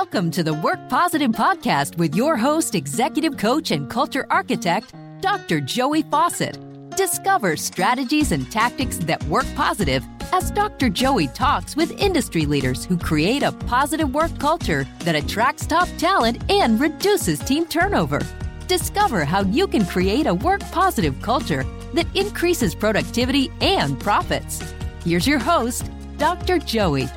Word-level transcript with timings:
Welcome 0.00 0.30
to 0.30 0.44
the 0.44 0.54
Work 0.54 0.78
Positive 0.88 1.32
Podcast 1.32 1.98
with 1.98 2.14
your 2.14 2.36
host, 2.36 2.76
executive 2.76 3.36
coach, 3.36 3.72
and 3.72 3.90
culture 3.90 4.28
architect, 4.30 4.94
Dr. 5.20 5.60
Joey 5.60 6.04
Faucette. 6.04 6.56
Discover 6.96 7.56
strategies 7.56 8.30
and 8.30 8.48
tactics 8.48 8.98
that 8.98 9.20
work 9.24 9.44
positive 9.56 10.04
as 10.32 10.52
Dr. 10.52 10.88
Joey 10.88 11.26
talks 11.26 11.74
with 11.74 11.90
industry 12.00 12.46
leaders 12.46 12.84
who 12.84 12.96
create 12.96 13.42
a 13.42 13.50
positive 13.50 14.14
work 14.14 14.30
culture 14.38 14.86
that 15.00 15.16
attracts 15.16 15.66
top 15.66 15.88
talent 15.98 16.48
and 16.48 16.78
reduces 16.78 17.40
team 17.40 17.66
turnover. 17.66 18.20
Discover 18.68 19.24
how 19.24 19.42
you 19.42 19.66
can 19.66 19.84
create 19.84 20.28
a 20.28 20.34
work 20.34 20.60
positive 20.70 21.20
culture 21.22 21.64
that 21.94 22.06
increases 22.16 22.72
productivity 22.72 23.50
and 23.60 23.98
profits. 23.98 24.62
Here's 25.04 25.26
your 25.26 25.40
host, 25.40 25.90
Dr. 26.18 26.60
Joey. 26.60 27.08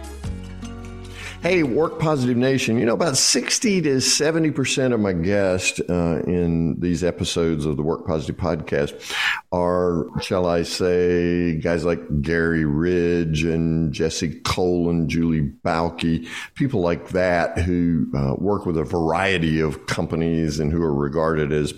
Hey, 1.42 1.64
Work 1.64 2.00
Positive 2.00 2.38
Nation. 2.38 2.78
You 2.78 2.86
know, 2.86 2.94
about 2.94 3.18
60 3.18 3.82
to 3.82 3.96
70% 3.96 4.94
of 4.94 5.00
my 5.00 5.12
guests 5.12 5.80
uh, 5.90 6.22
in 6.28 6.80
these 6.80 7.04
episodes 7.04 7.66
of 7.66 7.78
the 7.78 7.82
Work 7.82 8.06
Positive 8.06 8.38
podcast 8.38 9.16
are, 9.52 10.06
shall 10.22 10.46
I 10.46 10.62
say, 10.62 11.56
guys 11.56 11.84
like 11.84 12.22
Gary 12.22 12.64
Ridge 12.64 13.44
and 13.44 13.92
Jesse 13.92 14.40
Cole 14.42 14.92
and 14.92 15.10
Julie 15.10 15.52
Balke, 15.66 16.28
people 16.54 16.82
like 16.82 17.10
that 17.10 17.58
who 17.58 18.06
uh, 18.16 18.36
work 18.36 18.68
with 18.68 18.78
a 18.78 18.84
variety 18.84 19.60
of 19.60 19.88
companies 19.88 20.60
and 20.60 20.72
who 20.72 20.84
are 20.84 20.94
regarded 20.94 21.52
as 21.52 21.74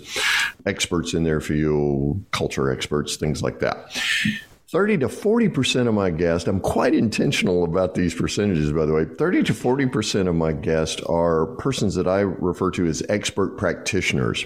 experts 0.66 1.14
in 1.14 1.24
their 1.24 1.40
field, 1.40 2.22
culture 2.32 2.70
experts, 2.70 3.16
things 3.16 3.42
like 3.42 3.60
that. 3.60 3.98
30 4.74 4.98
to 4.98 5.06
40% 5.06 5.86
of 5.86 5.94
my 5.94 6.10
guests, 6.10 6.48
I'm 6.48 6.58
quite 6.58 6.96
intentional 6.96 7.62
about 7.62 7.94
these 7.94 8.12
percentages, 8.12 8.72
by 8.72 8.86
the 8.86 8.92
way. 8.92 9.04
30 9.04 9.44
to 9.44 9.52
40% 9.52 10.26
of 10.26 10.34
my 10.34 10.50
guests 10.52 11.00
are 11.02 11.46
persons 11.46 11.94
that 11.94 12.08
I 12.08 12.22
refer 12.22 12.72
to 12.72 12.84
as 12.86 13.00
expert 13.08 13.56
practitioners. 13.56 14.44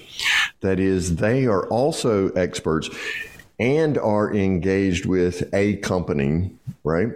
That 0.60 0.80
is, 0.80 1.16
they 1.16 1.46
are 1.46 1.66
also 1.68 2.28
experts 2.32 2.90
and 3.58 3.98
are 3.98 4.32
engaged 4.32 5.04
with 5.04 5.52
a 5.52 5.76
company, 5.76 6.52
right? 6.84 7.08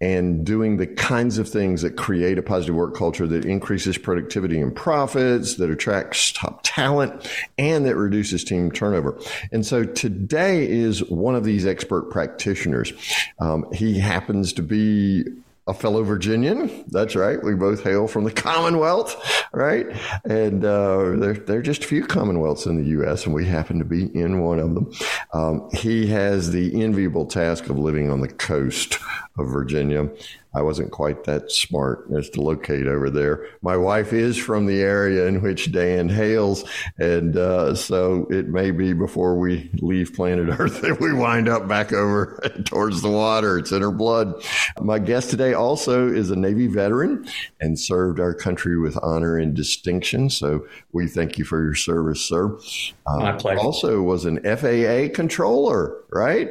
And 0.00 0.46
doing 0.46 0.76
the 0.76 0.86
kinds 0.86 1.38
of 1.38 1.48
things 1.48 1.82
that 1.82 1.96
create 1.96 2.38
a 2.38 2.42
positive 2.42 2.76
work 2.76 2.94
culture 2.94 3.26
that 3.26 3.44
increases 3.44 3.98
productivity 3.98 4.60
and 4.60 4.74
profits, 4.74 5.56
that 5.56 5.68
attracts 5.68 6.32
top 6.32 6.60
talent, 6.62 7.28
and 7.58 7.84
that 7.86 7.96
reduces 7.96 8.44
team 8.44 8.70
turnover. 8.70 9.18
And 9.50 9.66
so 9.66 9.84
today 9.84 10.68
is 10.70 11.02
one 11.10 11.34
of 11.34 11.44
these 11.44 11.66
expert 11.66 12.10
practitioners. 12.10 12.92
Um, 13.40 13.66
he 13.72 13.98
happens 13.98 14.52
to 14.54 14.62
be 14.62 15.24
a 15.70 15.74
fellow 15.74 16.02
Virginian. 16.02 16.84
That's 16.88 17.14
right. 17.14 17.42
We 17.42 17.54
both 17.54 17.84
hail 17.84 18.08
from 18.08 18.24
the 18.24 18.32
Commonwealth, 18.48 19.46
right? 19.52 19.86
And 20.24 20.64
uh, 20.64 21.12
there, 21.16 21.34
there 21.34 21.58
are 21.58 21.62
just 21.62 21.84
a 21.84 21.86
few 21.86 22.04
Commonwealths 22.04 22.66
in 22.66 22.76
the 22.76 22.88
U.S., 22.90 23.24
and 23.24 23.34
we 23.34 23.46
happen 23.46 23.78
to 23.78 23.84
be 23.84 24.14
in 24.14 24.40
one 24.40 24.58
of 24.58 24.74
them. 24.74 24.92
Um, 25.32 25.70
he 25.72 26.08
has 26.08 26.50
the 26.50 26.82
enviable 26.82 27.24
task 27.24 27.68
of 27.70 27.78
living 27.78 28.10
on 28.10 28.20
the 28.20 28.28
coast 28.28 28.98
of 29.38 29.48
Virginia. 29.48 30.10
I 30.52 30.62
wasn't 30.62 30.90
quite 30.90 31.24
that 31.24 31.52
smart 31.52 32.06
as 32.16 32.28
to 32.30 32.40
locate 32.40 32.86
over 32.86 33.08
there. 33.08 33.46
My 33.62 33.76
wife 33.76 34.12
is 34.12 34.36
from 34.36 34.66
the 34.66 34.80
area 34.80 35.26
in 35.26 35.42
which 35.42 35.70
Dan 35.70 36.08
hails, 36.08 36.64
and 36.98 37.36
uh, 37.36 37.74
so 37.74 38.26
it 38.30 38.48
may 38.48 38.70
be 38.72 38.92
before 38.92 39.38
we 39.38 39.70
leave 39.80 40.14
planet 40.14 40.48
Earth 40.58 40.80
that 40.82 41.00
we 41.00 41.12
wind 41.12 41.48
up 41.48 41.68
back 41.68 41.92
over 41.92 42.40
towards 42.64 43.02
the 43.02 43.10
water. 43.10 43.58
It's 43.58 43.70
in 43.70 43.82
her 43.82 43.92
blood. 43.92 44.44
My 44.80 44.98
guest 44.98 45.30
today 45.30 45.54
also 45.54 46.08
is 46.08 46.30
a 46.30 46.36
Navy 46.36 46.66
veteran 46.66 47.28
and 47.60 47.78
served 47.78 48.18
our 48.18 48.34
country 48.34 48.78
with 48.78 48.98
honor 49.02 49.38
and 49.38 49.54
distinction. 49.54 50.30
So 50.30 50.66
we 50.92 51.06
thank 51.06 51.38
you 51.38 51.44
for 51.44 51.62
your 51.62 51.74
service, 51.74 52.20
sir. 52.22 52.58
Uh, 53.06 53.18
My 53.18 53.32
pleasure. 53.32 53.60
Also 53.60 54.02
was 54.02 54.24
an 54.24 54.40
FAA 54.42 55.14
controller, 55.14 55.94
right? 56.10 56.48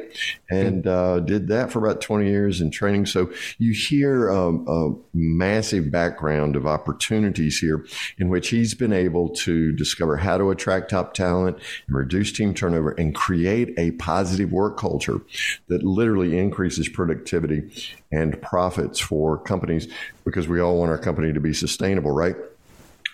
And 0.50 0.86
uh, 0.86 1.20
did 1.20 1.48
that 1.48 1.70
for 1.70 1.84
about 1.84 2.00
20 2.00 2.26
years 2.28 2.60
in 2.60 2.70
training. 2.70 3.06
So 3.06 3.30
you 3.58 3.74
hear 3.90 4.30
um, 4.30 4.64
a 4.68 5.16
massive 5.16 5.90
background 5.90 6.54
of 6.54 6.64
opportunities 6.64 7.58
here 7.58 7.84
in 8.18 8.28
which 8.28 8.50
he's 8.50 8.72
been 8.72 8.92
able 8.92 9.28
to 9.28 9.72
discover 9.72 10.16
how 10.16 10.38
to 10.38 10.50
attract 10.50 10.90
top 10.90 11.12
talent 11.12 11.58
and 11.88 11.96
reduce 11.96 12.30
team 12.32 12.54
turnover 12.54 12.92
and 12.92 13.14
create 13.14 13.76
a 13.76 13.90
positive 13.92 14.52
work 14.52 14.78
culture 14.78 15.20
that 15.66 15.82
literally 15.82 16.38
increases 16.38 16.88
productivity 16.88 17.68
and 18.12 18.40
profits 18.40 19.00
for 19.00 19.36
companies 19.36 19.88
because 20.24 20.46
we 20.46 20.60
all 20.60 20.78
want 20.78 20.90
our 20.90 20.98
company 20.98 21.32
to 21.32 21.40
be 21.40 21.52
sustainable, 21.52 22.12
right? 22.12 22.36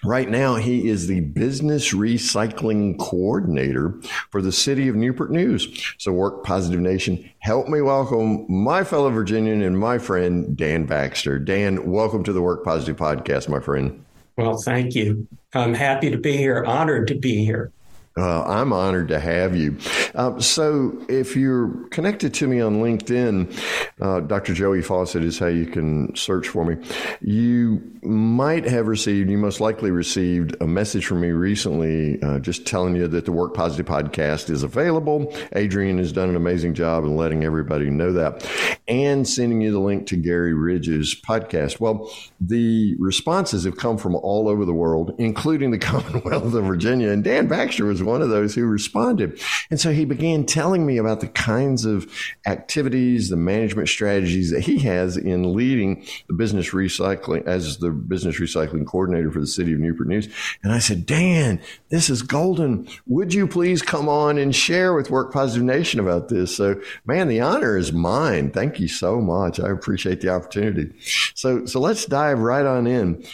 Right 0.07 0.31
now, 0.31 0.55
he 0.55 0.89
is 0.89 1.09
the 1.09 1.19
business 1.19 1.93
recycling 1.93 2.97
coordinator 2.97 3.93
for 4.31 4.41
the 4.41 4.53
city 4.53 4.87
of 4.87 4.95
Newport 4.95 5.33
News. 5.33 5.67
So, 5.99 6.13
Work 6.13 6.45
Positive 6.45 6.79
Nation, 6.79 7.29
help 7.41 7.67
me 7.67 7.81
welcome 7.81 8.47
my 8.49 8.85
fellow 8.85 9.11
Virginian 9.11 9.63
and 9.63 9.77
my 9.77 9.99
friend, 9.99 10.57
Dan 10.57 10.87
Baxter. 10.87 11.41
Dan, 11.41 11.91
welcome 11.91 12.23
to 12.23 12.33
the 12.33 12.41
Work 12.41 12.63
Positive 12.63 12.97
podcast, 12.97 13.49
my 13.49 13.59
friend. 13.59 14.05
Well, 14.37 14.57
thank 14.59 14.95
you. 14.95 15.27
I'm 15.55 15.75
happy 15.75 16.13
to 16.13 16.19
be 16.19 16.37
here, 16.37 16.65
honored 16.65 17.09
to 17.09 17.17
be 17.17 17.45
here. 17.45 17.73
Uh, 18.19 18.43
I'm 18.45 18.73
honored 18.73 19.09
to 19.09 19.21
have 19.21 19.55
you. 19.55 19.77
Uh, 20.15 20.41
so, 20.41 20.97
if 21.07 21.37
you're 21.37 21.87
connected 21.89 22.33
to 22.35 22.47
me 22.47 22.63
on 22.63 22.81
LinkedIn, 22.81 23.55
uh, 24.01 24.21
Dr. 24.21 24.55
Joey 24.55 24.81
Faucette 24.81 25.23
is 25.23 25.39
how 25.39 25.49
you 25.49 25.67
can 25.67 26.17
search 26.17 26.49
for 26.49 26.65
me. 26.65 26.83
You 27.21 27.83
might 28.03 28.65
have 28.65 28.87
received, 28.87 29.29
you 29.29 29.37
most 29.37 29.61
likely 29.61 29.91
received 29.91 30.57
a 30.63 30.67
message 30.67 31.05
from 31.05 31.21
me 31.21 31.31
recently 31.33 32.23
uh, 32.23 32.39
just 32.39 32.67
telling 32.67 32.97
you 32.97 33.07
that 33.09 33.27
the 33.27 33.33
Work 33.33 33.53
Positive 33.53 33.85
podcast 33.85 34.49
is 34.49 34.63
available. 34.63 35.35
Adrian 35.55 35.99
has 35.99 36.13
done 36.13 36.31
an 36.31 36.37
amazing 36.37 36.73
job 36.73 37.05
in 37.05 37.17
letting 37.17 37.45
everybody 37.45 37.91
know 37.91 38.13
that 38.13 38.49
and 38.89 39.29
sending 39.29 39.61
you 39.61 39.73
the 39.73 39.81
link 39.81 40.07
to 40.07 40.17
Gary 40.17 40.55
Ridge's 40.55 41.21
podcast. 41.21 41.81
Well, 41.81 42.11
the 42.41 42.95
responses 42.99 43.65
have 43.65 43.77
come 43.77 43.99
from 43.99 44.15
all 44.15 44.49
over 44.49 44.65
the 44.65 44.73
world, 44.73 45.15
including 45.19 45.71
the 45.71 45.79
Commonwealth 45.87 46.55
of 46.55 46.65
Virginia. 46.65 47.11
And 47.11 47.25
Dan 47.25 47.49
Baxter 47.49 47.85
was 47.85 48.03
one 48.07 48.23
of 48.23 48.31
those 48.31 48.55
who 48.55 48.65
responded. 48.67 49.41
And 49.71 49.79
so 49.79 49.93
he 49.93 50.05
began 50.05 50.47
telling 50.47 50.87
me 50.87 50.97
about 50.97 51.21
the 51.21 51.29
kinds 51.29 51.85
of 51.85 52.11
activities, 52.47 53.29
the 53.29 53.37
management 53.37 53.89
strategies 53.89 54.51
that 54.51 54.61
he 54.61 54.79
has 54.81 55.17
in 55.17 55.55
leading 55.55 56.07
the 56.29 56.35
business 56.35 56.71
recycling 56.71 57.47
as 57.47 57.79
the 57.79 57.91
business 57.91 58.41
recycling 58.41 58.87
coordinator 58.87 59.31
for 59.31 59.41
the 59.41 59.47
city 59.47 59.73
of 59.73 59.81
Newport 59.81 60.09
News. 60.09 60.29
And 60.63 60.73
I 60.73 60.79
said, 60.79 61.07
Dan, 61.07 61.61
this 61.89 62.09
is 62.09 62.23
golden. 62.23 62.89
Would 63.07 63.35
you 63.35 63.47
please 63.47 63.83
come 63.83 64.09
on 64.09 64.39
and 64.39 64.55
share 64.55 64.95
with 64.95 65.11
Work 65.11 65.33
Positive 65.33 65.65
Nation 65.65 66.01
about 66.01 66.29
this? 66.29 66.57
So, 66.57 66.81
man, 67.05 67.29
the 67.29 67.41
honor 67.41 67.77
is 67.77 67.93
mine. 67.93 68.51
Thank 68.51 68.81
you 68.81 68.89
so 68.89 69.21
much. 69.21 69.61
I 69.61 69.71
appreciate 69.71 70.21
the 70.21 70.29
opportunity. 70.31 70.93
So, 71.35 71.67
so 71.67 71.81
let's 71.81 72.07
dive 72.07 72.39
right 72.39 72.65
on 72.65 72.87
in. 72.87 73.25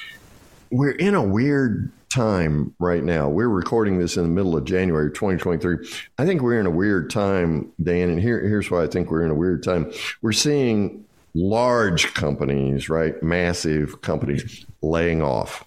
We're 0.70 0.92
in 0.92 1.14
a 1.14 1.22
weird 1.22 1.92
time 2.12 2.74
right 2.78 3.02
now. 3.02 3.28
We're 3.28 3.48
recording 3.48 3.98
this 3.98 4.16
in 4.16 4.22
the 4.22 4.28
middle 4.28 4.56
of 4.56 4.64
January 4.64 5.10
2023. 5.10 5.88
I 6.18 6.26
think 6.26 6.42
we're 6.42 6.60
in 6.60 6.66
a 6.66 6.70
weird 6.70 7.10
time, 7.10 7.72
Dan, 7.82 8.10
and 8.10 8.20
here, 8.20 8.40
here's 8.40 8.70
why 8.70 8.82
I 8.82 8.86
think 8.86 9.10
we're 9.10 9.24
in 9.24 9.30
a 9.30 9.34
weird 9.34 9.62
time. 9.62 9.90
We're 10.20 10.32
seeing 10.32 11.04
large 11.34 12.12
companies, 12.14 12.88
right? 12.88 13.20
Massive 13.22 14.02
companies 14.02 14.66
laying 14.82 15.22
off. 15.22 15.64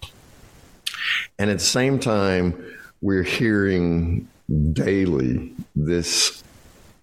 And 1.38 1.50
at 1.50 1.58
the 1.58 1.64
same 1.64 1.98
time, 1.98 2.64
we're 3.00 3.24
hearing 3.24 4.28
daily 4.72 5.52
this 5.74 6.42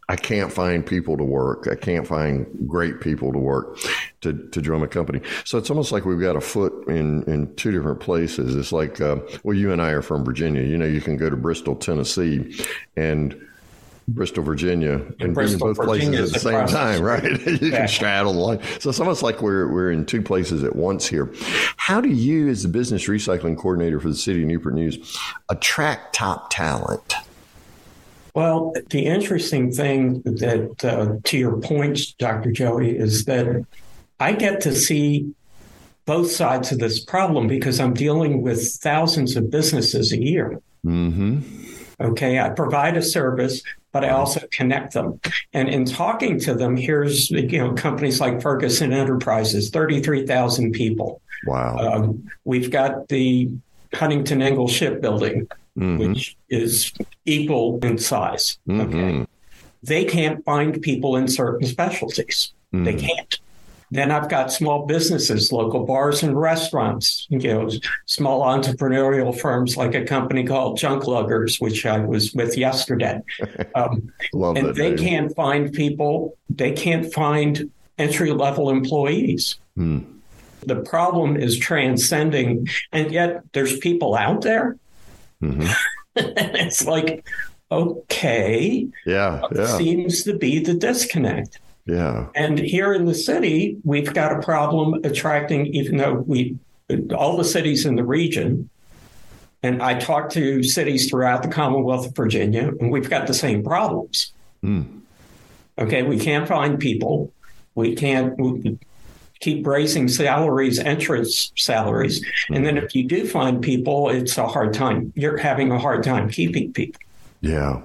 I 0.09 0.15
can't 0.17 0.51
find 0.51 0.85
people 0.85 1.17
to 1.17 1.23
work. 1.23 1.67
I 1.71 1.75
can't 1.75 2.05
find 2.05 2.45
great 2.67 2.99
people 2.99 3.31
to 3.31 3.39
work 3.39 3.77
to, 4.23 4.33
to 4.33 4.61
join 4.61 4.81
a 4.81 4.87
company. 4.87 5.21
So 5.45 5.57
it's 5.57 5.69
almost 5.69 5.91
like 5.91 6.05
we've 6.05 6.19
got 6.19 6.35
a 6.35 6.41
foot 6.41 6.87
in, 6.87 7.23
in 7.23 7.53
two 7.55 7.71
different 7.71 7.99
places. 7.99 8.55
It's 8.55 8.71
like, 8.71 8.99
uh, 8.99 9.17
well, 9.43 9.55
you 9.55 9.71
and 9.71 9.81
I 9.81 9.91
are 9.91 10.01
from 10.01 10.25
Virginia. 10.25 10.63
You 10.63 10.77
know, 10.77 10.85
you 10.85 11.01
can 11.01 11.17
go 11.17 11.29
to 11.29 11.35
Bristol, 11.35 11.75
Tennessee, 11.75 12.59
and 12.97 13.39
Bristol, 14.07 14.43
Virginia, 14.43 14.93
and, 14.93 15.21
and 15.21 15.35
be 15.35 15.53
in 15.53 15.57
both 15.57 15.77
Virginia 15.77 16.19
places 16.19 16.35
at 16.35 16.41
the 16.41 16.49
same 16.49 16.67
time, 16.67 17.01
right? 17.01 17.23
you 17.61 17.71
can 17.71 17.87
straddle 17.87 18.33
the 18.33 18.39
line. 18.39 18.59
So 18.79 18.89
it's 18.89 18.99
almost 18.99 19.23
like 19.23 19.41
we're 19.41 19.71
we're 19.71 19.91
in 19.91 20.05
two 20.05 20.21
places 20.21 20.63
at 20.63 20.75
once 20.75 21.07
here. 21.07 21.33
How 21.77 22.01
do 22.01 22.09
you, 22.09 22.49
as 22.49 22.63
the 22.63 22.69
business 22.69 23.07
recycling 23.07 23.57
coordinator 23.57 23.99
for 23.99 24.09
the 24.09 24.15
city 24.15 24.41
of 24.41 24.47
Newport 24.47 24.73
News, 24.73 25.17
attract 25.49 26.15
top 26.15 26.49
talent? 26.49 27.13
Well, 28.35 28.73
the 28.89 29.05
interesting 29.05 29.71
thing 29.71 30.21
that, 30.23 30.83
uh, 30.83 31.19
to 31.23 31.37
your 31.37 31.57
points, 31.57 32.13
Dr. 32.13 32.51
Joey, 32.51 32.97
is 32.97 33.25
that 33.25 33.63
I 34.23 34.31
get 34.31 34.61
to 34.61 34.73
see 34.73 35.33
both 36.05 36.31
sides 36.31 36.71
of 36.71 36.79
this 36.79 37.03
problem 37.03 37.47
because 37.47 37.81
I'm 37.81 37.93
dealing 37.93 38.41
with 38.41 38.75
thousands 38.75 39.35
of 39.35 39.51
businesses 39.51 40.13
a 40.13 40.21
year. 40.21 40.61
Mm-hmm. 40.85 41.39
Okay, 41.99 42.39
I 42.39 42.49
provide 42.49 42.95
a 42.95 43.01
service, 43.01 43.61
but 43.91 44.05
I 44.05 44.09
also 44.11 44.47
connect 44.49 44.93
them. 44.93 45.19
And 45.51 45.67
in 45.67 45.83
talking 45.83 46.39
to 46.39 46.53
them, 46.53 46.77
here's 46.77 47.31
you 47.31 47.57
know 47.57 47.73
companies 47.73 48.21
like 48.21 48.41
Ferguson 48.41 48.93
Enterprises, 48.93 49.69
thirty 49.69 50.01
three 50.01 50.25
thousand 50.25 50.71
people. 50.71 51.21
Wow. 51.45 51.75
Um, 51.75 52.23
we've 52.45 52.71
got 52.71 53.09
the 53.09 53.49
Huntington 53.93 54.41
Ingalls 54.41 54.71
shipbuilding, 54.71 55.47
mm-hmm. 55.77 55.97
which 55.97 56.37
is 56.47 56.93
equal 57.25 57.77
in 57.83 57.97
size. 57.97 58.57
Mm-hmm. 58.69 58.81
Okay. 58.81 59.27
They 59.83 60.05
can't 60.05 60.45
find 60.45 60.81
people 60.81 61.17
in 61.17 61.27
certain 61.27 61.67
specialties. 61.67 62.53
Mm-hmm. 62.73 62.85
They 62.85 62.95
can't. 62.95 63.39
Then 63.93 64.09
I've 64.09 64.27
got 64.27 64.51
small 64.51 64.87
businesses, 64.87 65.51
local 65.51 65.85
bars 65.85 66.23
and 66.23 66.35
restaurants, 66.35 67.27
you 67.29 67.37
know, 67.37 67.69
small 68.07 68.41
entrepreneurial 68.41 69.39
firms 69.39 69.77
like 69.77 69.93
a 69.93 70.03
company 70.03 70.43
called 70.43 70.79
Junk 70.79 71.03
Luggers, 71.03 71.61
which 71.61 71.85
I 71.85 71.99
was 71.99 72.33
with 72.33 72.57
yesterday. 72.57 73.21
Um, 73.75 74.11
and 74.33 74.75
they 74.75 74.91
name. 74.91 74.97
can't 74.97 75.35
find 75.35 75.73
people, 75.73 76.37
they 76.49 76.73
can't 76.73 77.11
find 77.11 77.71
entry 77.97 78.31
level 78.31 78.69
employees. 78.69 79.57
Mm. 79.77 80.05
The 80.65 80.81
problem 80.81 81.35
is 81.35 81.57
transcending, 81.57 82.67
and 82.91 83.11
yet 83.11 83.41
there's 83.53 83.77
people 83.79 84.15
out 84.15 84.41
there. 84.41 84.77
Mm-hmm. 85.41 85.71
it's 86.15 86.85
like, 86.85 87.27
okay, 87.71 88.87
yeah, 89.05 89.41
yeah, 89.55 89.77
seems 89.77 90.23
to 90.23 90.37
be 90.37 90.59
the 90.59 90.75
disconnect. 90.75 91.59
Yeah. 91.85 92.27
And 92.35 92.57
here 92.57 92.93
in 92.93 93.05
the 93.05 93.15
city, 93.15 93.77
we've 93.83 94.13
got 94.13 94.37
a 94.37 94.41
problem 94.41 95.01
attracting, 95.03 95.67
even 95.67 95.97
though 95.97 96.13
we, 96.13 96.57
all 97.15 97.37
the 97.37 97.43
cities 97.43 97.85
in 97.85 97.95
the 97.95 98.03
region, 98.03 98.69
and 99.61 99.81
I 99.81 99.97
talk 99.97 100.29
to 100.31 100.61
cities 100.61 101.09
throughout 101.09 101.41
the 101.41 101.49
Commonwealth 101.49 102.07
of 102.07 102.15
Virginia, 102.15 102.71
and 102.79 102.91
we've 102.91 103.09
got 103.09 103.27
the 103.27 103.33
same 103.33 103.63
problems. 103.63 104.33
Mm. 104.63 105.01
Okay, 105.79 106.03
we 106.03 106.19
can't 106.19 106.47
find 106.47 106.79
people. 106.79 107.31
We 107.75 107.95
can't 107.95 108.37
we 108.37 108.77
keep 109.39 109.65
raising 109.65 110.07
salaries, 110.07 110.79
entrance 110.79 111.51
salaries. 111.57 112.23
Mm. 112.49 112.55
And 112.57 112.65
then 112.65 112.77
if 112.77 112.93
you 112.93 113.05
do 113.07 113.27
find 113.27 113.61
people, 113.61 114.09
it's 114.09 114.37
a 114.37 114.47
hard 114.47 114.73
time. 114.73 115.11
You're 115.15 115.37
having 115.37 115.71
a 115.71 115.79
hard 115.79 116.03
time 116.03 116.29
keeping 116.29 116.73
people. 116.73 117.01
Yeah. 117.41 117.81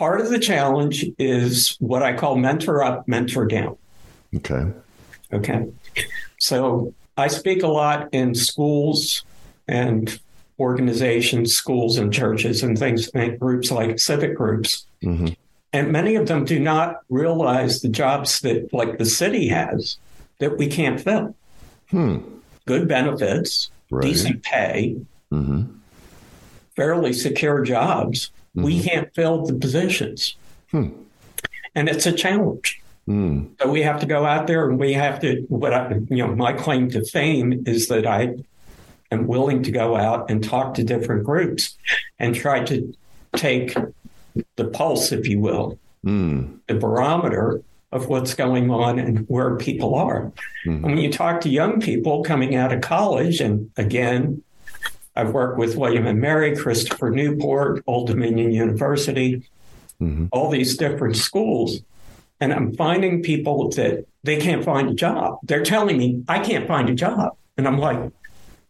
Part 0.00 0.22
of 0.22 0.30
the 0.30 0.38
challenge 0.38 1.04
is 1.18 1.76
what 1.78 2.02
I 2.02 2.14
call 2.14 2.34
mentor 2.34 2.82
up, 2.82 3.06
mentor 3.06 3.44
down. 3.44 3.76
Okay. 4.34 4.64
Okay. 5.30 5.66
So 6.38 6.94
I 7.18 7.28
speak 7.28 7.62
a 7.62 7.68
lot 7.68 8.08
in 8.10 8.34
schools 8.34 9.22
and 9.68 10.18
organizations, 10.58 11.52
schools 11.52 11.98
and 11.98 12.10
churches 12.10 12.62
and 12.62 12.78
things, 12.78 13.08
and 13.08 13.38
groups 13.38 13.70
like 13.70 13.98
civic 13.98 14.38
groups. 14.38 14.86
Mm-hmm. 15.02 15.34
And 15.74 15.92
many 15.92 16.14
of 16.14 16.28
them 16.28 16.46
do 16.46 16.58
not 16.58 17.00
realize 17.10 17.82
the 17.82 17.90
jobs 17.90 18.40
that, 18.40 18.72
like 18.72 18.96
the 18.96 19.04
city 19.04 19.48
has, 19.48 19.98
that 20.38 20.56
we 20.56 20.68
can't 20.68 20.98
fill. 20.98 21.36
Hmm. 21.90 22.20
Good 22.64 22.88
benefits, 22.88 23.70
right. 23.90 24.02
decent 24.02 24.44
pay, 24.44 24.96
mm-hmm. 25.30 25.64
fairly 26.74 27.12
secure 27.12 27.62
jobs 27.62 28.30
Mm-hmm. 28.56 28.62
We 28.62 28.82
can't 28.82 29.14
fill 29.14 29.46
the 29.46 29.54
positions. 29.54 30.36
Hmm. 30.70 30.90
And 31.74 31.88
it's 31.88 32.06
a 32.06 32.12
challenge. 32.12 32.82
Mm. 33.08 33.50
So 33.60 33.70
we 33.70 33.82
have 33.82 34.00
to 34.00 34.06
go 34.06 34.24
out 34.24 34.46
there 34.46 34.68
and 34.68 34.78
we 34.78 34.92
have 34.92 35.20
to, 35.20 35.44
what 35.48 35.72
I, 35.72 35.94
you 36.08 36.26
know, 36.26 36.34
my 36.34 36.52
claim 36.52 36.90
to 36.90 37.04
fame 37.04 37.64
is 37.66 37.88
that 37.88 38.06
I 38.06 38.36
am 39.10 39.26
willing 39.26 39.62
to 39.64 39.70
go 39.70 39.96
out 39.96 40.30
and 40.30 40.42
talk 40.42 40.74
to 40.74 40.84
different 40.84 41.24
groups 41.24 41.76
and 42.18 42.34
try 42.34 42.62
to 42.64 42.94
take 43.34 43.74
the 44.56 44.64
pulse, 44.64 45.12
if 45.12 45.28
you 45.28 45.40
will, 45.40 45.78
mm. 46.04 46.58
the 46.68 46.74
barometer 46.74 47.62
of 47.92 48.08
what's 48.08 48.34
going 48.34 48.70
on 48.70 48.98
and 49.00 49.26
where 49.28 49.56
people 49.56 49.96
are. 49.96 50.32
Mm-hmm. 50.64 50.70
And 50.70 50.84
when 50.84 50.98
you 50.98 51.12
talk 51.12 51.40
to 51.40 51.48
young 51.48 51.80
people 51.80 52.22
coming 52.22 52.54
out 52.54 52.72
of 52.72 52.80
college, 52.80 53.40
and 53.40 53.70
again, 53.76 54.42
I've 55.20 55.34
worked 55.34 55.58
with 55.58 55.76
William 55.76 56.06
and 56.06 56.18
Mary, 56.18 56.56
Christopher 56.56 57.10
Newport, 57.10 57.84
Old 57.86 58.06
Dominion 58.06 58.52
University, 58.52 59.42
mm-hmm. 60.00 60.26
all 60.32 60.50
these 60.50 60.76
different 60.78 61.16
schools. 61.16 61.82
And 62.40 62.54
I'm 62.54 62.74
finding 62.74 63.22
people 63.22 63.68
that 63.72 64.06
they 64.24 64.38
can't 64.38 64.64
find 64.64 64.88
a 64.88 64.94
job. 64.94 65.38
They're 65.42 65.62
telling 65.62 65.98
me, 65.98 66.24
I 66.26 66.38
can't 66.38 66.66
find 66.66 66.88
a 66.88 66.94
job. 66.94 67.36
And 67.58 67.68
I'm 67.68 67.78
like, 67.78 68.10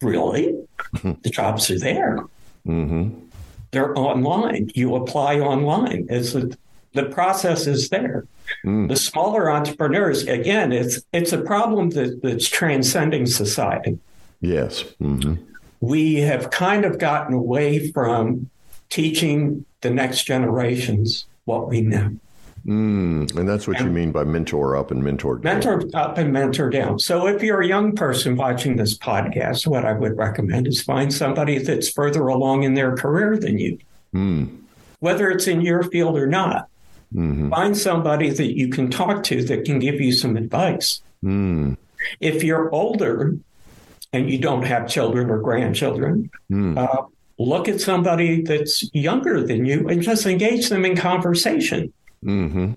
really? 0.03 0.59
the 1.03 1.31
jobs 1.31 1.71
are 1.71 1.79
there. 1.79 2.19
Mm-hmm. 2.67 3.27
They're 3.71 3.97
online. 3.97 4.73
You 4.75 4.97
apply 4.97 5.39
online. 5.39 6.09
It's 6.11 6.35
a, 6.35 6.51
the 6.95 7.05
process 7.05 7.69
is 7.69 7.91
there. 7.91 8.27
Mm. 8.65 8.89
The 8.89 8.97
smaller 8.97 9.49
entrepreneurs, 9.49 10.25
again, 10.25 10.73
it's 10.73 11.01
it's 11.13 11.33
a 11.33 11.39
problem 11.39 11.91
that, 11.91 12.21
that's 12.21 12.49
transcending 12.49 13.27
society. 13.27 14.01
Yes. 14.41 14.83
Mm-hmm 15.01 15.50
we 15.81 16.17
have 16.17 16.51
kind 16.51 16.85
of 16.85 16.99
gotten 16.99 17.35
away 17.35 17.91
from 17.91 18.51
teaching 18.91 19.65
the 19.81 19.91
next 19.91 20.25
generations 20.25 21.27
what 21.45 21.69
we 21.69 21.81
know. 21.81 22.15
Mm, 22.67 23.35
and 23.37 23.49
that's 23.49 23.67
what 23.67 23.79
and 23.79 23.87
you 23.87 23.91
mean 23.91 24.13
by 24.13 24.23
mentor 24.25 24.77
up 24.77 24.91
and 24.91 25.03
mentor 25.03 25.39
down. 25.39 25.55
Mentor 25.55 25.83
up 25.95 26.19
and 26.19 26.33
mentor 26.33 26.69
down. 26.69 26.99
So 26.99 27.27
if 27.27 27.43
you're 27.43 27.63
a 27.63 27.67
young 27.67 27.97
person 27.97 28.37
watching 28.37 28.77
this 28.77 28.97
podcast, 28.99 29.67
what 29.67 29.87
I 29.87 29.93
would 29.95 30.19
recommend 30.19 30.67
is 30.67 30.83
find 30.83 31.13
somebody 31.13 31.59
that's 31.59 31.91
further 31.91 32.27
along 32.27 32.65
in 32.65 32.75
their 32.75 32.95
career 32.97 33.39
than 33.39 33.59
you, 33.59 33.79
mm. 34.15 34.55
whether 34.99 35.31
it's 35.31 35.47
in 35.47 35.63
your 35.63 35.83
field 35.85 36.19
or 36.19 36.27
not. 36.27 36.69
Mm-hmm. 37.15 37.49
Find 37.51 37.77
somebody 37.77 38.31
that 38.31 38.57
you 38.57 38.69
can 38.69 38.91
talk 38.91 39.25
to 39.25 39.43
that 39.45 39.65
can 39.65 39.79
give 39.79 40.01
you 40.01 40.13
some 40.13 40.37
advice. 40.37 41.01
Mm. 41.25 41.77
If 42.21 42.45
you're 42.45 42.71
older, 42.71 43.37
and 44.13 44.31
you 44.31 44.39
don't 44.39 44.63
have 44.63 44.89
children 44.89 45.31
or 45.31 45.39
grandchildren, 45.39 46.31
mm. 46.51 46.77
uh, 46.77 47.03
look 47.39 47.69
at 47.69 47.81
somebody 47.81 48.43
that's 48.43 48.93
younger 48.95 49.45
than 49.47 49.65
you 49.65 49.89
and 49.89 50.03
just 50.03 50.27
engage 50.27 50.69
them 50.69 50.85
in 50.85 50.97
conversation. 50.97 51.93
Mm-hmm. 52.25 52.73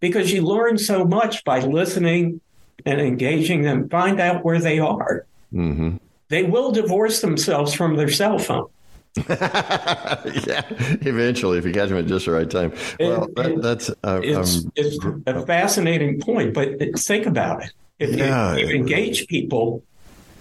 Because 0.00 0.32
you 0.32 0.42
learn 0.42 0.78
so 0.78 1.04
much 1.04 1.42
by 1.44 1.60
listening 1.60 2.40
and 2.84 3.00
engaging 3.00 3.62
them, 3.62 3.88
find 3.88 4.20
out 4.20 4.44
where 4.44 4.60
they 4.60 4.78
are. 4.78 5.26
Mm-hmm. 5.52 5.96
They 6.28 6.42
will 6.44 6.72
divorce 6.72 7.20
themselves 7.20 7.72
from 7.72 7.96
their 7.96 8.10
cell 8.10 8.38
phone. 8.38 8.68
yeah, 9.28 10.62
eventually, 11.00 11.58
if 11.58 11.64
you 11.64 11.72
catch 11.72 11.88
them 11.88 11.98
at 11.98 12.06
just 12.06 12.26
the 12.26 12.32
right 12.32 12.48
time. 12.48 12.72
Well, 13.00 13.24
it, 13.24 13.34
that, 13.34 13.62
that's 13.62 13.90
uh, 14.04 14.20
it's, 14.22 14.64
um, 14.64 14.72
it's, 14.76 15.04
a 15.26 15.44
fascinating 15.44 16.20
point, 16.20 16.54
but 16.54 16.78
think 16.98 17.26
about 17.26 17.64
it. 17.64 17.72
If 17.98 18.14
yeah, 18.14 18.54
you, 18.54 18.68
you 18.68 18.76
engage 18.76 19.26
people 19.26 19.82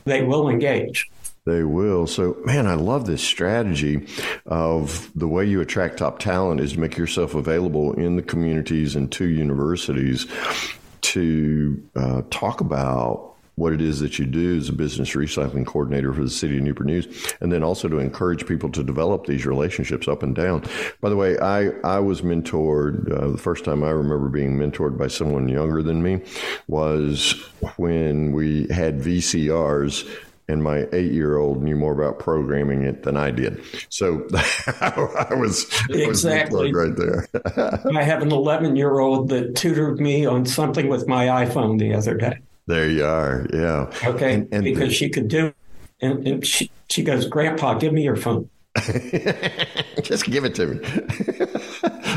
they 0.07 0.23
will 0.23 0.49
engage. 0.49 1.09
They 1.45 1.63
will. 1.63 2.07
So, 2.07 2.35
man, 2.43 2.67
I 2.67 2.73
love 2.73 3.05
this 3.05 3.23
strategy 3.23 4.05
of 4.45 5.09
the 5.15 5.29
way 5.29 5.45
you 5.45 5.61
attract 5.61 5.99
top 5.99 6.19
talent 6.19 6.59
is 6.59 6.73
to 6.73 6.79
make 6.79 6.97
yourself 6.97 7.35
available 7.35 7.93
in 7.93 8.17
the 8.17 8.21
communities 8.21 8.97
and 8.97 9.09
to 9.13 9.25
universities 9.25 10.27
to 11.01 11.81
uh, 11.95 12.21
talk 12.29 12.59
about 12.59 13.36
what 13.57 13.73
it 13.73 13.81
is 13.81 13.99
that 13.99 14.19
you 14.19 14.25
do 14.25 14.55
as 14.55 14.69
a 14.69 14.73
business 14.73 15.15
recycling 15.15 15.65
coordinator 15.65 16.13
for 16.13 16.21
the 16.21 16.29
city 16.29 16.57
of 16.57 16.63
Newport 16.63 16.85
News, 16.85 17.35
and 17.41 17.51
then 17.51 17.63
also 17.63 17.87
to 17.87 17.97
encourage 17.97 18.45
people 18.45 18.69
to 18.69 18.83
develop 18.83 19.25
these 19.25 19.47
relationships 19.47 20.07
up 20.07 20.21
and 20.21 20.35
down. 20.35 20.63
By 21.01 21.09
the 21.09 21.15
way, 21.15 21.39
I, 21.39 21.69
I 21.83 21.99
was 21.99 22.21
mentored, 22.21 23.11
uh, 23.11 23.31
the 23.31 23.37
first 23.37 23.65
time 23.65 23.83
I 23.83 23.89
remember 23.89 24.29
being 24.29 24.57
mentored 24.57 24.95
by 24.95 25.07
someone 25.07 25.49
younger 25.49 25.81
than 25.81 26.03
me 26.03 26.21
was 26.67 27.31
when 27.77 28.31
we 28.31 28.67
had 28.67 28.99
VCRs 28.99 30.07
and 30.47 30.63
my 30.63 30.87
eight 30.93 31.11
year 31.11 31.37
old 31.37 31.63
knew 31.63 31.75
more 31.75 31.93
about 31.93 32.19
programming 32.19 32.83
it 32.83 33.03
than 33.03 33.17
I 33.17 33.31
did. 33.31 33.61
So 33.89 34.27
I 34.33 35.33
was 35.35 35.65
exactly 35.89 36.71
was 36.71 36.87
right 36.87 36.95
there. 36.95 37.81
I 37.97 38.03
have 38.03 38.21
an 38.21 38.31
11 38.31 38.75
year 38.75 38.99
old 38.99 39.29
that 39.29 39.55
tutored 39.55 39.99
me 39.99 40.27
on 40.27 40.45
something 40.45 40.89
with 40.89 41.07
my 41.07 41.25
iPhone 41.25 41.79
the 41.79 41.95
other 41.95 42.15
day. 42.15 42.37
There 42.67 42.89
you 42.89 43.05
are. 43.05 43.47
Yeah. 43.53 43.91
Okay. 44.03 44.33
And, 44.33 44.49
and 44.51 44.63
because 44.63 44.89
the, 44.89 44.93
she 44.93 45.09
could 45.09 45.27
do, 45.27 45.53
and, 46.01 46.27
and 46.27 46.45
she, 46.45 46.69
she 46.89 47.03
goes, 47.03 47.25
Grandpa, 47.25 47.75
give 47.75 47.93
me 47.93 48.03
your 48.03 48.17
phone. 48.17 48.49
Just 50.03 50.25
give 50.25 50.45
it 50.45 50.53
to 50.55 50.67
me. 50.67 50.79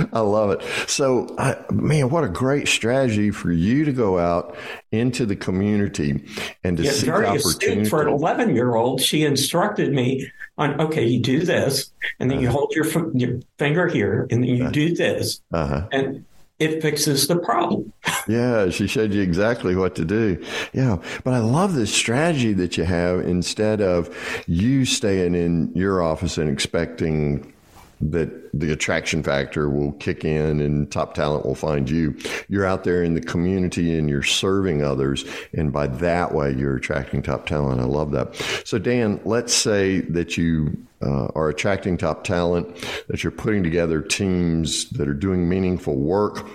I 0.12 0.20
love 0.20 0.50
it. 0.50 0.62
So, 0.88 1.34
I, 1.38 1.56
man, 1.72 2.10
what 2.10 2.24
a 2.24 2.28
great 2.28 2.68
strategy 2.68 3.30
for 3.30 3.50
you 3.50 3.84
to 3.84 3.92
go 3.92 4.18
out 4.18 4.56
into 4.92 5.24
the 5.24 5.36
community 5.36 6.26
and 6.64 6.76
to 6.76 6.82
yeah, 6.82 6.90
seek 6.90 7.06
very 7.06 7.26
opportunity. 7.26 7.88
For 7.88 8.02
an 8.02 8.08
11 8.08 8.54
year 8.54 8.74
old, 8.74 9.00
she 9.00 9.24
instructed 9.24 9.92
me 9.92 10.30
on, 10.58 10.80
okay, 10.80 11.06
you 11.06 11.20
do 11.20 11.40
this, 11.40 11.90
and 12.18 12.30
then 12.30 12.38
uh-huh. 12.38 12.42
you 12.42 12.50
hold 12.50 12.72
your, 12.74 13.16
your 13.16 13.40
finger 13.58 13.88
here, 13.88 14.26
and 14.30 14.42
then 14.42 14.50
you 14.50 14.64
uh-huh. 14.64 14.72
do 14.72 14.94
this. 14.94 15.40
Uh-huh. 15.52 15.88
And 15.92 16.26
it 16.60 16.82
fixes 16.82 17.26
the 17.26 17.36
problem. 17.36 17.92
yeah, 18.28 18.68
she 18.68 18.86
showed 18.86 19.12
you 19.12 19.22
exactly 19.22 19.74
what 19.74 19.96
to 19.96 20.04
do. 20.04 20.42
Yeah, 20.72 20.98
but 21.24 21.34
I 21.34 21.38
love 21.38 21.74
this 21.74 21.92
strategy 21.92 22.52
that 22.52 22.76
you 22.76 22.84
have 22.84 23.20
instead 23.20 23.80
of 23.80 24.14
you 24.46 24.84
staying 24.84 25.34
in 25.34 25.72
your 25.74 26.02
office 26.02 26.38
and 26.38 26.48
expecting 26.48 27.52
that 28.00 28.30
the 28.58 28.72
attraction 28.72 29.22
factor 29.22 29.68
will 29.68 29.92
kick 29.92 30.24
in 30.24 30.60
and 30.60 30.90
top 30.90 31.14
talent 31.14 31.44
will 31.44 31.54
find 31.54 31.88
you. 31.88 32.16
You're 32.48 32.66
out 32.66 32.84
there 32.84 33.02
in 33.02 33.14
the 33.14 33.20
community 33.20 33.96
and 33.96 34.08
you're 34.08 34.22
serving 34.22 34.82
others. 34.82 35.24
And 35.52 35.72
by 35.72 35.86
that 35.86 36.34
way, 36.34 36.52
you're 36.52 36.76
attracting 36.76 37.22
top 37.22 37.46
talent. 37.46 37.80
I 37.80 37.84
love 37.84 38.10
that. 38.12 38.34
So, 38.64 38.78
Dan, 38.78 39.20
let's 39.24 39.52
say 39.52 40.00
that 40.00 40.36
you 40.36 40.76
uh, 41.02 41.28
are 41.34 41.48
attracting 41.48 41.96
top 41.96 42.24
talent, 42.24 42.68
that 43.08 43.22
you're 43.22 43.30
putting 43.30 43.62
together 43.62 44.00
teams 44.00 44.88
that 44.90 45.08
are 45.08 45.14
doing 45.14 45.48
meaningful 45.48 45.96
work. 45.96 46.46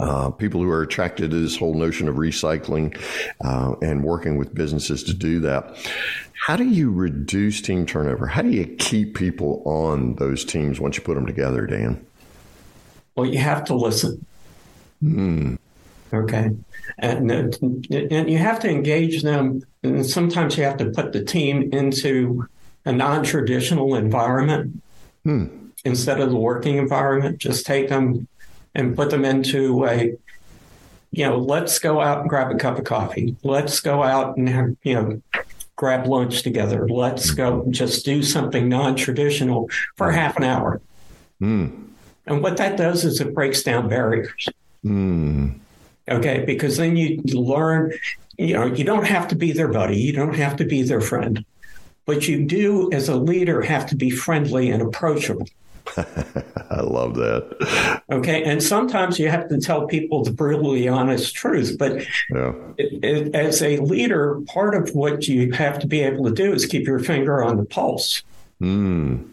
Uh, 0.00 0.30
people 0.30 0.62
who 0.62 0.70
are 0.70 0.82
attracted 0.82 1.30
to 1.30 1.40
this 1.40 1.56
whole 1.56 1.74
notion 1.74 2.08
of 2.08 2.16
recycling 2.16 2.98
uh, 3.44 3.74
and 3.82 4.02
working 4.02 4.38
with 4.38 4.54
businesses 4.54 5.02
to 5.04 5.14
do 5.14 5.40
that. 5.40 5.76
How 6.46 6.56
do 6.56 6.64
you 6.64 6.90
reduce 6.90 7.60
team 7.60 7.84
turnover? 7.84 8.26
How 8.26 8.42
do 8.42 8.50
you 8.50 8.66
keep 8.66 9.14
people 9.14 9.62
on 9.66 10.14
those 10.14 10.44
teams 10.44 10.80
once 10.80 10.96
you 10.96 11.02
put 11.02 11.14
them 11.14 11.26
together, 11.26 11.66
Dan? 11.66 12.04
Well, 13.14 13.26
you 13.26 13.38
have 13.38 13.64
to 13.66 13.74
listen. 13.74 14.24
Mm. 15.02 15.58
Okay. 16.12 16.50
And, 16.98 17.30
and 17.30 18.30
you 18.30 18.38
have 18.38 18.58
to 18.60 18.68
engage 18.68 19.22
them. 19.22 19.62
And 19.82 20.04
sometimes 20.04 20.56
you 20.56 20.64
have 20.64 20.76
to 20.78 20.90
put 20.90 21.12
the 21.12 21.24
team 21.24 21.72
into 21.72 22.46
a 22.84 22.92
non 22.92 23.22
traditional 23.22 23.94
environment 23.94 24.82
hmm. 25.24 25.46
instead 25.84 26.20
of 26.20 26.30
the 26.30 26.36
working 26.36 26.76
environment. 26.76 27.38
Just 27.38 27.66
take 27.66 27.88
them 27.88 28.26
and 28.74 28.96
put 28.96 29.10
them 29.10 29.24
into 29.24 29.84
a, 29.86 30.16
you 31.10 31.24
know, 31.24 31.38
let's 31.38 31.78
go 31.78 32.00
out 32.00 32.20
and 32.20 32.28
grab 32.28 32.50
a 32.50 32.54
cup 32.54 32.78
of 32.78 32.84
coffee. 32.84 33.36
Let's 33.42 33.80
go 33.80 34.02
out 34.02 34.36
and 34.36 34.48
have, 34.48 34.76
you 34.82 34.94
know, 34.94 35.22
grab 35.76 36.06
lunch 36.06 36.42
together. 36.42 36.88
Let's 36.88 37.30
go 37.30 37.64
just 37.70 38.04
do 38.04 38.22
something 38.22 38.68
non 38.68 38.96
traditional 38.96 39.70
for 39.96 40.12
half 40.12 40.36
an 40.36 40.44
hour. 40.44 40.80
Mm. 41.40 41.86
And 42.26 42.42
what 42.42 42.58
that 42.58 42.76
does 42.76 43.04
is 43.04 43.20
it 43.20 43.34
breaks 43.34 43.62
down 43.62 43.88
barriers. 43.88 44.48
Mm. 44.84 45.58
Okay. 46.08 46.44
Because 46.44 46.76
then 46.76 46.96
you 46.96 47.22
learn, 47.22 47.92
you 48.36 48.54
know, 48.54 48.66
you 48.66 48.84
don't 48.84 49.06
have 49.06 49.28
to 49.28 49.34
be 49.34 49.52
their 49.52 49.68
buddy, 49.68 49.98
you 49.98 50.12
don't 50.12 50.36
have 50.36 50.56
to 50.56 50.64
be 50.64 50.82
their 50.82 51.00
friend, 51.00 51.44
but 52.04 52.28
you 52.28 52.44
do, 52.44 52.90
as 52.92 53.08
a 53.08 53.16
leader, 53.16 53.62
have 53.62 53.86
to 53.86 53.96
be 53.96 54.10
friendly 54.10 54.70
and 54.70 54.82
approachable. 54.82 55.48
I 56.70 56.80
love 56.80 57.14
that. 57.16 58.02
Okay. 58.10 58.42
And 58.44 58.62
sometimes 58.62 59.18
you 59.18 59.28
have 59.28 59.48
to 59.48 59.60
tell 59.60 59.86
people 59.86 60.24
the 60.24 60.30
brutally 60.30 60.88
honest 60.88 61.34
truth. 61.34 61.76
But 61.78 62.04
yeah. 62.30 62.52
it, 62.78 63.04
it, 63.04 63.34
as 63.34 63.62
a 63.62 63.78
leader, 63.78 64.40
part 64.46 64.74
of 64.74 64.94
what 64.94 65.28
you 65.28 65.52
have 65.52 65.78
to 65.80 65.86
be 65.86 66.00
able 66.00 66.24
to 66.24 66.32
do 66.32 66.52
is 66.52 66.66
keep 66.66 66.86
your 66.86 66.98
finger 66.98 67.42
on 67.42 67.56
the 67.56 67.64
pulse. 67.64 68.22
Mm. 68.60 69.28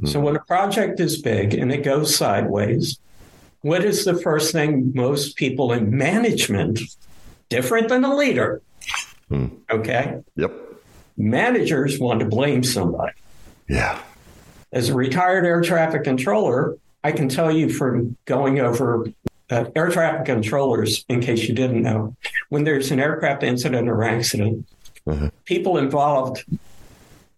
Mm. 0.00 0.08
So 0.08 0.20
when 0.20 0.36
a 0.36 0.40
project 0.40 1.00
is 1.00 1.20
big 1.20 1.54
and 1.54 1.72
it 1.72 1.82
goes 1.82 2.14
sideways, 2.14 2.98
what 3.62 3.84
is 3.84 4.04
the 4.04 4.14
first 4.14 4.52
thing 4.52 4.92
most 4.94 5.36
people 5.36 5.72
in 5.72 5.96
management, 5.96 6.80
different 7.48 7.88
than 7.88 8.04
a 8.04 8.14
leader? 8.14 8.62
Mm. 9.30 9.56
Okay. 9.70 10.22
Yep. 10.36 10.52
Managers 11.16 11.98
want 11.98 12.20
to 12.20 12.26
blame 12.26 12.62
somebody. 12.62 13.12
Yeah. 13.68 13.98
As 14.76 14.90
a 14.90 14.94
retired 14.94 15.46
air 15.46 15.62
traffic 15.62 16.04
controller, 16.04 16.76
I 17.02 17.10
can 17.10 17.30
tell 17.30 17.50
you 17.50 17.70
from 17.70 18.14
going 18.26 18.60
over 18.60 19.10
uh, 19.48 19.64
air 19.74 19.88
traffic 19.88 20.26
controllers, 20.26 21.02
in 21.08 21.22
case 21.22 21.48
you 21.48 21.54
didn't 21.54 21.80
know, 21.80 22.14
when 22.50 22.64
there's 22.64 22.90
an 22.90 23.00
aircraft 23.00 23.42
incident 23.42 23.88
or 23.88 24.04
accident, 24.04 24.68
uh-huh. 25.06 25.30
people 25.46 25.78
involved 25.78 26.44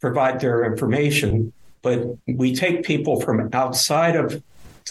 provide 0.01 0.41
their 0.41 0.65
information, 0.65 1.53
but 1.81 2.09
we 2.27 2.57
take 2.57 2.85
people 2.85 3.21
from 3.21 3.49
outside 3.53 4.17
of 4.17 4.43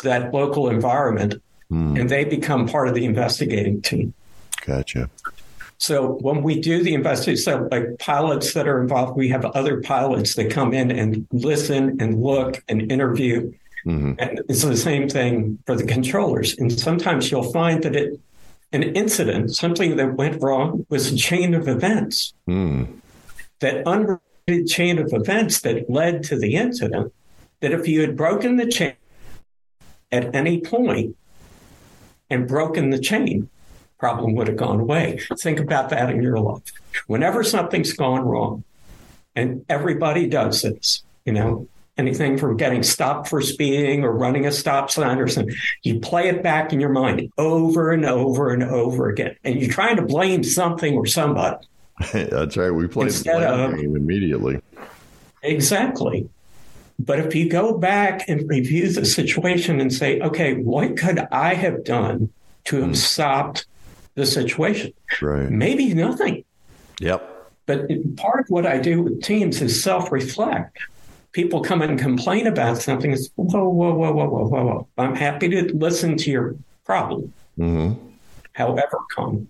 that 0.04 0.34
local 0.34 0.70
environment 0.70 1.42
mm. 1.70 2.00
and 2.00 2.10
they 2.10 2.24
become 2.24 2.66
part 2.66 2.88
of 2.88 2.96
the 2.96 3.04
investigating 3.04 3.82
team. 3.82 4.14
Gotcha. 4.66 5.10
So 5.80 6.14
when 6.22 6.42
we 6.42 6.60
do 6.60 6.84
the 6.84 6.94
investigation, 6.94 7.44
so 7.44 7.68
like 7.72 8.00
pilots 8.00 8.54
that 8.54 8.68
are 8.68 8.82
involved, 8.82 9.16
we 9.16 9.30
have 9.30 9.46
other 9.46 9.82
pilots 9.82 10.34
that 10.36 10.50
come 10.50 10.74
in 10.74 10.92
and 10.92 11.28
listen 11.32 11.98
and 12.02 12.22
look 12.22 12.64
and 12.68 12.92
interview. 12.92 13.54
Mm-hmm. 13.86 14.14
And 14.20 14.42
it's 14.50 14.64
the 14.64 14.76
same 14.76 15.08
thing 15.08 15.60
for 15.66 15.76
the 15.76 15.86
controllers. 15.86 16.58
And 16.58 16.72
sometimes 16.78 17.32
you'll 17.32 17.52
find 17.52 17.84
that 17.84 17.96
it, 17.96 18.20
an 18.74 18.84
incident, 18.84 19.56
something 19.56 19.96
that 19.98 20.16
went 20.16 20.42
wrong, 20.42 20.86
was 20.90 21.14
a 21.14 21.16
chain 21.16 21.54
of 21.54 21.68
events. 21.68 22.34
Mm. 22.50 23.00
That 23.60 23.88
unrelated 23.88 24.68
chain 24.68 25.00
of 25.00 25.14
events 25.14 25.62
that 25.62 25.90
led 25.90 26.24
to 26.24 26.38
the 26.38 26.56
incident. 26.56 27.14
That 27.62 27.72
if 27.72 27.88
you 27.88 28.02
had 28.02 28.18
broken 28.18 28.58
the 28.58 28.68
chain 28.68 28.94
at 30.12 30.36
any 30.36 30.60
point 30.60 31.16
and 32.30 32.48
broken 32.48 32.90
the 32.90 33.00
chain, 33.00 33.50
problem 33.98 34.36
would 34.36 34.48
have 34.48 34.58
gone 34.58 34.80
away. 34.80 35.20
Think 35.40 35.60
about 35.60 35.90
that 35.90 36.10
in 36.10 36.22
your 36.22 36.40
life. 36.40 36.72
Whenever 37.08 37.44
something's 37.44 37.94
gone 37.94 38.22
wrong, 38.22 38.64
and 39.36 39.64
everybody 39.70 40.28
does 40.28 40.64
this, 40.64 41.04
you 41.24 41.32
know, 41.32 41.68
anything 41.98 42.38
from 42.38 42.58
getting 42.58 42.84
stopped 42.84 43.28
for 43.28 43.42
speeding 43.42 44.04
or 44.04 44.12
running 44.12 44.46
a 44.46 44.52
stop 44.52 44.90
sign 44.90 45.20
or 45.20 45.28
something, 45.28 45.56
you 45.84 46.00
play 46.00 46.28
it 46.28 46.42
back 46.42 46.74
in 46.74 46.80
your 46.80 46.90
mind 46.90 47.32
over 47.38 47.92
and 47.92 48.06
over 48.06 48.52
and 48.52 48.64
over 48.64 49.10
again. 49.10 49.36
And 49.44 49.60
you're 49.60 49.72
trying 49.72 49.96
to 49.98 50.02
blame 50.02 50.44
something 50.44 50.96
or 50.96 51.06
somebody. 51.06 51.68
That's 52.14 52.58
right. 52.58 52.72
We 52.72 52.88
play 52.88 53.08
Instead 53.08 53.42
the 53.42 53.48
of- 53.48 53.76
game 53.76 53.96
immediately. 53.96 54.62
Exactly. 55.44 56.30
But 57.00 57.20
if 57.20 57.36
you 57.36 57.48
go 57.48 57.78
back 57.78 58.28
and 58.28 58.50
review 58.50 58.92
the 58.92 59.06
situation 59.06 59.80
and 59.80 59.94
say, 59.94 60.20
okay, 60.20 60.56
what 60.56 60.98
could 60.98 61.20
I 61.32 61.54
have 61.54 61.84
done 61.84 62.32
to 62.66 62.78
have 62.78 62.88
hmm. 62.88 62.94
stopped 62.94 63.68
the 64.18 64.26
situation? 64.26 64.92
Right. 65.22 65.50
Maybe 65.50 65.94
nothing. 65.94 66.44
Yep. 67.00 67.52
But 67.68 67.88
part 68.18 68.42
of 68.42 68.46
what 68.50 68.66
I 68.66 68.80
do 68.80 69.04
with 69.04 69.22
teams 69.24 69.62
is 69.62 69.82
self 69.82 70.12
reflect. 70.12 70.78
People 71.34 71.62
come 71.62 71.82
and 71.84 72.00
complain 72.00 72.48
about 72.48 72.78
something. 72.80 73.12
It's 73.12 73.30
whoa, 73.36 73.46
whoa, 73.70 73.94
whoa, 73.94 74.12
whoa, 74.12 74.28
whoa, 74.28 74.48
whoa, 74.48 74.66
whoa. 74.66 74.88
I'm 74.98 75.16
happy 75.16 75.48
to 75.50 75.74
listen 75.76 76.18
to 76.18 76.32
your 76.32 76.56
problem, 76.84 77.32
Mm-hmm. 77.60 78.00
however 78.54 78.98
come. 79.16 79.48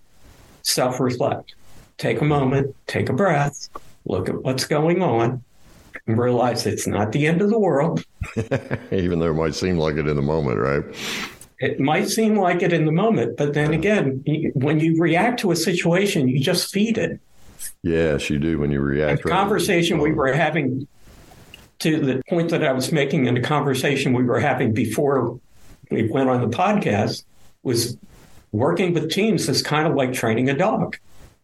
Self 0.62 1.00
reflect. 1.00 1.54
Take 1.96 2.20
a 2.20 2.24
moment, 2.24 2.76
take 2.86 3.08
a 3.08 3.12
breath, 3.12 3.68
look 4.04 4.28
at 4.28 4.42
what's 4.42 4.66
going 4.66 5.02
on, 5.02 5.42
and 6.06 6.18
realize 6.18 6.66
it's 6.66 6.86
not 6.86 7.12
the 7.12 7.26
end 7.26 7.40
of 7.40 7.48
the 7.50 7.58
world. 7.58 8.04
Even 8.92 9.18
though 9.20 9.30
it 9.30 9.34
might 9.34 9.54
seem 9.54 9.78
like 9.78 9.94
it 9.96 10.06
in 10.06 10.14
the 10.16 10.22
moment, 10.22 10.58
right? 10.58 10.84
It 11.60 11.80
might 11.80 12.08
seem 12.08 12.38
like 12.38 12.62
it 12.62 12.72
in 12.72 12.84
the 12.84 12.92
moment, 12.92 13.36
but 13.36 13.54
then 13.54 13.74
again, 13.74 14.22
when 14.54 14.78
you 14.78 15.00
react 15.00 15.40
to 15.40 15.50
a 15.50 15.56
situation, 15.56 16.28
you 16.28 16.40
just 16.40 16.72
feed 16.72 16.98
it. 16.98 17.20
Yes, 17.82 18.30
you 18.30 18.38
do 18.38 18.58
when 18.58 18.70
you 18.70 18.80
react. 18.80 19.22
The 19.22 19.28
right. 19.28 19.38
conversation 19.38 19.98
we 19.98 20.12
were 20.12 20.32
having 20.32 20.86
to 21.80 22.00
the 22.00 22.22
point 22.28 22.50
that 22.50 22.64
I 22.64 22.72
was 22.72 22.92
making 22.92 23.26
in 23.26 23.34
the 23.34 23.40
conversation 23.40 24.12
we 24.12 24.24
were 24.24 24.40
having 24.40 24.72
before 24.72 25.38
we 25.90 26.08
went 26.08 26.28
on 26.28 26.40
the 26.40 26.56
podcast 26.56 27.24
was 27.62 27.96
working 28.52 28.94
with 28.94 29.10
teams 29.10 29.48
is 29.48 29.62
kind 29.62 29.86
of 29.86 29.94
like 29.94 30.12
training 30.12 30.48
a 30.48 30.56
dog. 30.56 30.96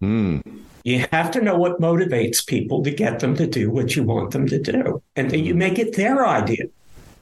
Mm. 0.03 0.61
You 0.85 1.07
have 1.13 1.31
to 1.33 1.41
know 1.41 1.57
what 1.57 1.81
motivates 1.81 2.47
people 2.47 2.83
to 2.83 2.91
get 2.91 3.21
them 3.21 3.37
to 3.37 3.47
do 3.47 3.71
what 3.71 3.97
you 3.97 4.03
want 4.03 4.33
them 4.33 4.47
to 4.49 4.59
do. 4.59 5.03
And 5.17 5.31
then 5.31 5.45
you 5.45 5.55
make 5.55 5.79
it 5.79 5.97
their 5.97 6.27
idea. 6.27 6.67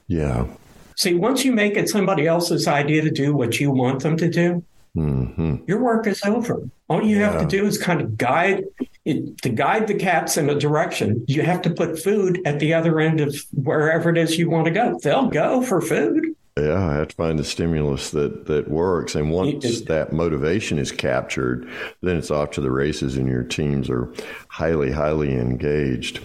Yeah. 0.07 0.47
See, 0.95 1.13
once 1.13 1.43
you 1.43 1.51
make 1.51 1.75
it 1.75 1.89
somebody 1.89 2.27
else's 2.27 2.67
idea 2.67 3.01
to 3.01 3.11
do 3.11 3.35
what 3.35 3.59
you 3.59 3.71
want 3.71 4.03
them 4.03 4.17
to 4.17 4.29
do, 4.29 4.63
hmm 4.93 5.55
your 5.65 5.81
work 5.81 6.05
is 6.05 6.23
over. 6.23 6.69
All 6.87 7.03
you 7.03 7.17
have 7.17 7.39
to 7.39 7.47
do 7.47 7.65
is 7.65 7.77
kind 7.77 7.99
of 7.99 8.17
guide 8.17 8.63
it, 9.05 9.41
to 9.41 9.49
guide 9.49 9.87
the 9.87 9.95
cats 9.95 10.37
in 10.37 10.49
a 10.49 10.55
direction. 10.55 11.25
You 11.27 11.41
have 11.41 11.61
to 11.63 11.69
put 11.69 11.99
food 11.99 12.41
at 12.45 12.59
the 12.59 12.73
other 12.73 12.99
end 12.99 13.19
of 13.19 13.35
wherever 13.53 14.09
it 14.09 14.17
is 14.17 14.37
you 14.37 14.49
want 14.49 14.65
to 14.65 14.71
go. 14.71 14.99
They'll 15.01 15.29
go 15.29 15.63
for 15.63 15.81
food. 15.81 16.35
Yeah, 16.57 16.87
I 16.87 16.93
have 16.93 17.07
to 17.07 17.15
find 17.15 17.39
the 17.39 17.43
stimulus 17.43 18.11
that 18.11 18.45
that 18.45 18.69
works, 18.69 19.15
and 19.15 19.31
once 19.31 19.81
that 19.81 20.13
motivation 20.13 20.77
is 20.77 20.91
captured, 20.91 21.67
then 22.01 22.15
it's 22.15 22.29
off 22.29 22.51
to 22.51 22.61
the 22.61 22.69
races, 22.69 23.17
and 23.17 23.27
your 23.27 23.41
teams 23.41 23.89
are 23.89 24.13
highly, 24.49 24.91
highly 24.91 25.33
engaged. 25.33 26.19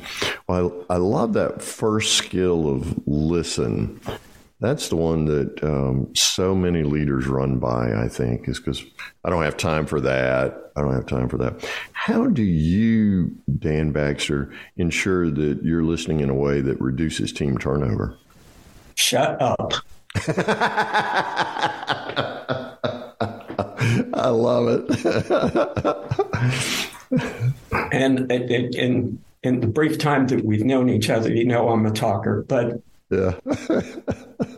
Well, 0.47 0.85
I, 0.91 0.95
I 0.95 0.97
love 0.99 1.33
that 1.33 1.63
first 1.63 2.17
skill 2.17 2.69
of 2.69 2.95
listen. 3.07 3.99
That's 4.61 4.89
the 4.89 4.97
one 4.97 5.27
that 5.27 5.63
um, 5.63 6.13
so 6.17 6.55
many 6.55 6.83
leaders 6.83 7.27
run 7.27 7.59
by. 7.59 7.93
I 7.95 8.09
think 8.09 8.49
is 8.49 8.59
because 8.59 8.85
I 9.25 9.31
don't 9.31 9.45
have 9.45 9.57
time 9.57 9.87
for 9.87 10.01
that. 10.01 10.73
I 10.77 10.81
don't 10.81 10.95
have 10.95 11.07
time 11.07 11.29
for 11.29 11.39
that. 11.39 11.65
How 11.93 12.27
do 12.27 12.43
you, 12.43 13.37
Dan 13.59 13.93
Baxter, 13.93 14.53
ensure 14.77 15.31
that 15.31 15.63
you're 15.63 15.85
listening 15.85 16.21
in 16.21 16.31
a 16.31 16.35
way 16.35 16.61
that 16.61 16.81
reduces 16.81 17.33
team 17.33 17.59
turnover? 17.59 18.17
Shut 18.97 19.41
up. 19.41 19.75
I 24.15 24.29
love 24.29 24.67
it. 24.69 24.89
And 27.93 28.31
in, 28.31 28.75
in, 28.75 29.19
in 29.43 29.61
the 29.61 29.67
brief 29.67 29.99
time 29.99 30.27
that 30.29 30.45
we've 30.45 30.65
known 30.65 30.89
each 30.91 31.11
other, 31.11 31.33
you 31.33 31.45
know 31.45 31.69
I'm 31.69 31.87
a 31.87 31.91
talker. 31.91 32.45
But 32.49 32.83
Yeah. 33.11 33.35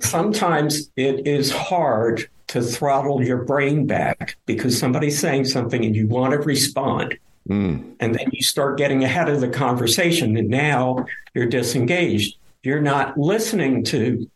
Sometimes 0.01 0.91
it 0.97 1.27
is 1.27 1.53
hard 1.53 2.29
to 2.49 2.63
throttle 2.63 3.23
your 3.23 3.45
brain 3.45 3.87
back 3.87 4.37
because 4.45 4.77
somebody's 4.77 5.19
saying 5.19 5.45
something 5.45 5.85
and 5.85 5.95
you 5.95 6.09
want 6.09 6.33
to 6.33 6.39
respond. 6.39 7.17
Mm. 7.49 7.95
And 8.01 8.15
then 8.15 8.29
you 8.33 8.43
start 8.43 8.77
getting 8.77 9.05
ahead 9.05 9.29
of 9.29 9.41
the 9.41 9.49
conversation, 9.49 10.37
and 10.37 10.49
now 10.49 11.07
you're 11.35 11.47
disengaged. 11.47 12.37
You're 12.63 12.83
not 12.83 13.17
listening 13.17 13.85
to 13.85 14.29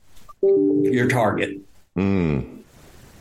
your 0.42 1.09
target. 1.09 1.59
Mm. 1.97 2.61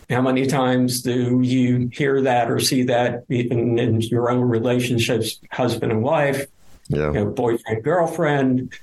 How 0.10 0.22
many 0.22 0.46
times 0.46 1.02
do 1.02 1.42
you 1.42 1.90
hear 1.92 2.22
that 2.22 2.52
or 2.52 2.60
see 2.60 2.84
that 2.84 3.24
in, 3.30 3.80
in 3.80 4.02
your 4.02 4.30
own 4.30 4.42
relationships, 4.42 5.40
husband 5.52 5.92
and 5.92 6.04
wife, 6.04 6.46
yeah. 6.90 7.08
you 7.08 7.14
know, 7.14 7.26
boyfriend, 7.26 7.84
girlfriend? 7.84 8.74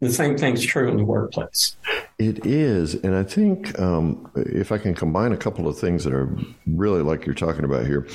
The 0.00 0.12
same 0.12 0.38
thing's 0.38 0.64
true 0.64 0.88
in 0.88 0.96
the 0.96 1.04
workplace. 1.04 1.76
It 2.18 2.46
is. 2.46 2.94
And 2.94 3.16
I 3.16 3.24
think 3.24 3.78
um, 3.80 4.30
if 4.36 4.70
I 4.70 4.78
can 4.78 4.94
combine 4.94 5.32
a 5.32 5.36
couple 5.36 5.66
of 5.66 5.78
things 5.78 6.04
that 6.04 6.12
are 6.12 6.32
really 6.66 7.02
like 7.02 7.26
you're 7.26 7.34
talking 7.34 7.64
about 7.64 7.86
here. 7.86 8.06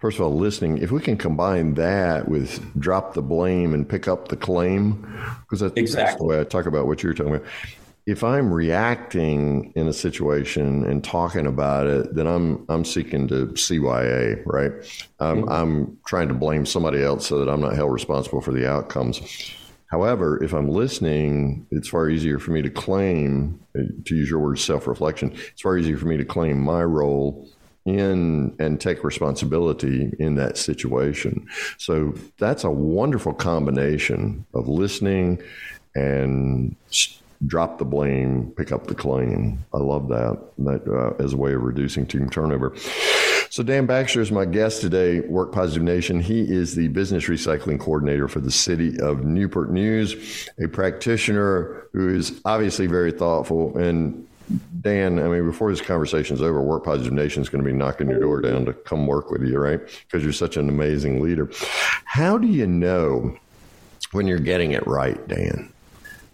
First 0.00 0.18
of 0.18 0.24
all, 0.24 0.36
listening, 0.36 0.78
if 0.78 0.90
we 0.90 1.00
can 1.00 1.16
combine 1.16 1.74
that 1.74 2.28
with 2.28 2.60
drop 2.80 3.14
the 3.14 3.22
blame 3.22 3.74
and 3.74 3.88
pick 3.88 4.08
up 4.08 4.28
the 4.28 4.36
claim, 4.36 5.02
because 5.42 5.60
that's, 5.60 5.74
exactly. 5.76 6.04
that's 6.04 6.18
the 6.18 6.24
way 6.24 6.40
I 6.40 6.44
talk 6.44 6.66
about 6.66 6.86
what 6.86 7.02
you're 7.02 7.14
talking 7.14 7.36
about 7.36 7.48
if 8.06 8.24
I'm 8.24 8.52
reacting 8.52 9.72
in 9.76 9.86
a 9.86 9.92
situation 9.92 10.84
and 10.84 11.04
talking 11.04 11.46
about 11.46 11.86
it, 11.86 12.14
then 12.14 12.26
I'm 12.26 12.64
I'm 12.68 12.84
seeking 12.84 13.28
to 13.28 13.46
CYA, 13.48 14.42
right? 14.46 14.72
Um, 15.20 15.42
mm-hmm. 15.42 15.48
I'm 15.48 15.98
trying 16.06 16.28
to 16.28 16.34
blame 16.34 16.66
somebody 16.66 17.02
else 17.02 17.26
so 17.26 17.38
that 17.38 17.48
I'm 17.48 17.60
not 17.60 17.76
held 17.76 17.92
responsible 17.92 18.40
for 18.40 18.52
the 18.52 18.68
outcomes. 18.68 19.20
However, 19.90 20.42
if 20.42 20.52
I'm 20.52 20.68
listening, 20.68 21.66
it's 21.70 21.88
far 21.88 22.08
easier 22.08 22.38
for 22.38 22.52
me 22.52 22.62
to 22.62 22.70
claim, 22.70 23.60
to 23.74 24.14
use 24.14 24.30
your 24.30 24.38
word, 24.38 24.58
self 24.58 24.86
reflection. 24.86 25.32
It's 25.52 25.62
far 25.62 25.76
easier 25.76 25.98
for 25.98 26.06
me 26.06 26.16
to 26.16 26.24
claim 26.24 26.60
my 26.60 26.84
role 26.84 27.48
in 27.84 28.54
and 28.58 28.80
take 28.80 29.02
responsibility 29.02 30.12
in 30.18 30.36
that 30.36 30.56
situation. 30.56 31.48
So 31.78 32.14
that's 32.38 32.62
a 32.62 32.70
wonderful 32.70 33.32
combination 33.32 34.46
of 34.54 34.68
listening 34.68 35.42
and 35.94 36.76
drop 37.46 37.78
the 37.78 37.84
blame, 37.84 38.52
pick 38.56 38.70
up 38.70 38.86
the 38.86 38.94
claim. 38.94 39.64
I 39.74 39.78
love 39.78 40.08
that 40.08 40.38
that 40.58 40.86
uh, 40.86 41.22
as 41.22 41.32
a 41.32 41.36
way 41.36 41.54
of 41.54 41.62
reducing 41.62 42.06
team 42.06 42.30
turnover. 42.30 42.74
So 43.50 43.64
Dan 43.64 43.84
Baxter 43.84 44.20
is 44.20 44.30
my 44.30 44.44
guest 44.44 44.80
today, 44.80 45.20
Work 45.22 45.50
Positive 45.50 45.82
Nation. 45.82 46.20
He 46.20 46.42
is 46.42 46.76
the 46.76 46.86
business 46.86 47.24
recycling 47.24 47.80
coordinator 47.80 48.28
for 48.28 48.38
the 48.38 48.50
city 48.50 48.96
of 49.00 49.24
Newport 49.24 49.72
News, 49.72 50.48
a 50.62 50.68
practitioner 50.68 51.88
who 51.92 52.14
is 52.14 52.40
obviously 52.44 52.86
very 52.86 53.10
thoughtful 53.10 53.76
and 53.76 54.24
Dan, 54.80 55.18
I 55.18 55.28
mean, 55.28 55.46
before 55.46 55.70
this 55.70 55.80
conversation 55.80 56.36
is 56.36 56.42
over, 56.42 56.60
Work 56.60 56.84
Positive 56.84 57.12
Nation 57.12 57.42
is 57.42 57.48
going 57.48 57.62
to 57.62 57.68
be 57.68 57.76
knocking 57.76 58.08
your 58.08 58.20
door 58.20 58.40
down 58.40 58.64
to 58.66 58.72
come 58.72 59.06
work 59.06 59.30
with 59.30 59.42
you, 59.42 59.58
right? 59.58 59.80
Because 60.06 60.24
you're 60.24 60.32
such 60.32 60.56
an 60.56 60.68
amazing 60.68 61.20
leader. 61.20 61.50
How 62.04 62.38
do 62.38 62.48
you 62.48 62.66
know 62.66 63.36
when 64.10 64.26
you're 64.26 64.38
getting 64.38 64.72
it 64.72 64.84
right, 64.86 65.26
Dan? 65.28 65.72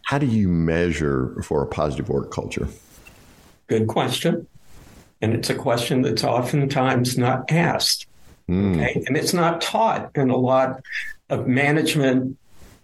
How 0.06 0.18
do 0.18 0.26
you 0.26 0.49
measure 0.49 1.42
for 1.42 1.62
a 1.62 1.66
positive 1.66 2.08
work 2.08 2.30
culture? 2.30 2.68
Good 3.66 3.87
question. 3.87 4.46
And 5.23 5.35
it's 5.35 5.50
a 5.50 5.54
question 5.54 6.02
that's 6.02 6.25
oftentimes 6.25 7.16
not 7.16 7.50
asked. 7.50 8.06
Mm. 8.49 8.76
Okay. 8.76 9.02
And 9.06 9.16
it's 9.16 9.32
not 9.32 9.61
taught 9.61 10.11
in 10.14 10.30
a 10.30 10.37
lot 10.37 10.82
of 11.30 11.46
management 11.46 12.37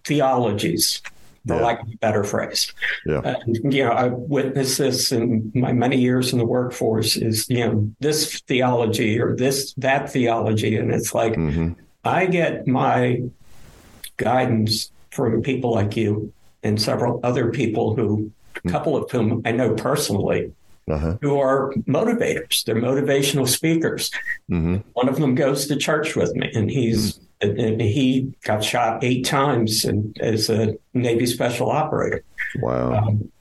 theologies, 0.04 1.00
for 1.46 1.56
yeah. 1.56 1.62
lack 1.62 1.82
of 1.82 1.88
a 1.92 1.96
better 1.96 2.24
phrase. 2.24 2.72
Yeah. 3.04 3.20
And, 3.24 3.72
you 3.72 3.84
know, 3.84 3.92
I 3.92 4.08
witnessed 4.08 4.78
this 4.78 5.12
in 5.12 5.52
my 5.54 5.72
many 5.72 5.98
years 5.98 6.32
in 6.32 6.38
the 6.38 6.44
workforce 6.44 7.16
is, 7.16 7.48
you 7.48 7.66
know, 7.66 7.92
this 8.00 8.40
theology 8.42 9.20
or 9.20 9.36
this, 9.36 9.74
that 9.74 10.10
theology. 10.10 10.76
And 10.76 10.92
it's 10.92 11.14
like, 11.14 11.34
mm-hmm. 11.34 11.72
I 12.04 12.26
get 12.26 12.66
my 12.66 13.22
guidance 14.16 14.90
from 15.10 15.42
people 15.42 15.72
like 15.72 15.96
you 15.96 16.32
and 16.62 16.80
several 16.80 17.20
other 17.22 17.50
people 17.50 17.94
who, 17.94 18.30
a 18.64 18.68
couple 18.68 18.96
of 18.96 19.10
whom 19.10 19.42
I 19.44 19.52
know 19.52 19.74
personally, 19.74 20.52
uh-huh. 20.90 21.18
who 21.20 21.38
are 21.38 21.72
motivators. 21.86 22.64
They're 22.64 22.76
motivational 22.76 23.48
speakers. 23.48 24.10
Mm-hmm. 24.50 24.76
One 24.92 25.08
of 25.08 25.16
them 25.16 25.34
goes 25.34 25.66
to 25.66 25.76
church 25.76 26.16
with 26.16 26.34
me, 26.34 26.50
and 26.54 26.70
he's 26.70 27.18
mm-hmm. 27.40 27.58
and 27.58 27.80
he 27.80 28.34
got 28.44 28.62
shot 28.64 29.02
eight 29.04 29.24
times 29.24 29.84
and, 29.84 30.16
as 30.20 30.50
a 30.50 30.76
Navy 30.94 31.26
special 31.26 31.70
operator. 31.70 32.24
Wow. 32.60 32.92
Um, 32.94 33.32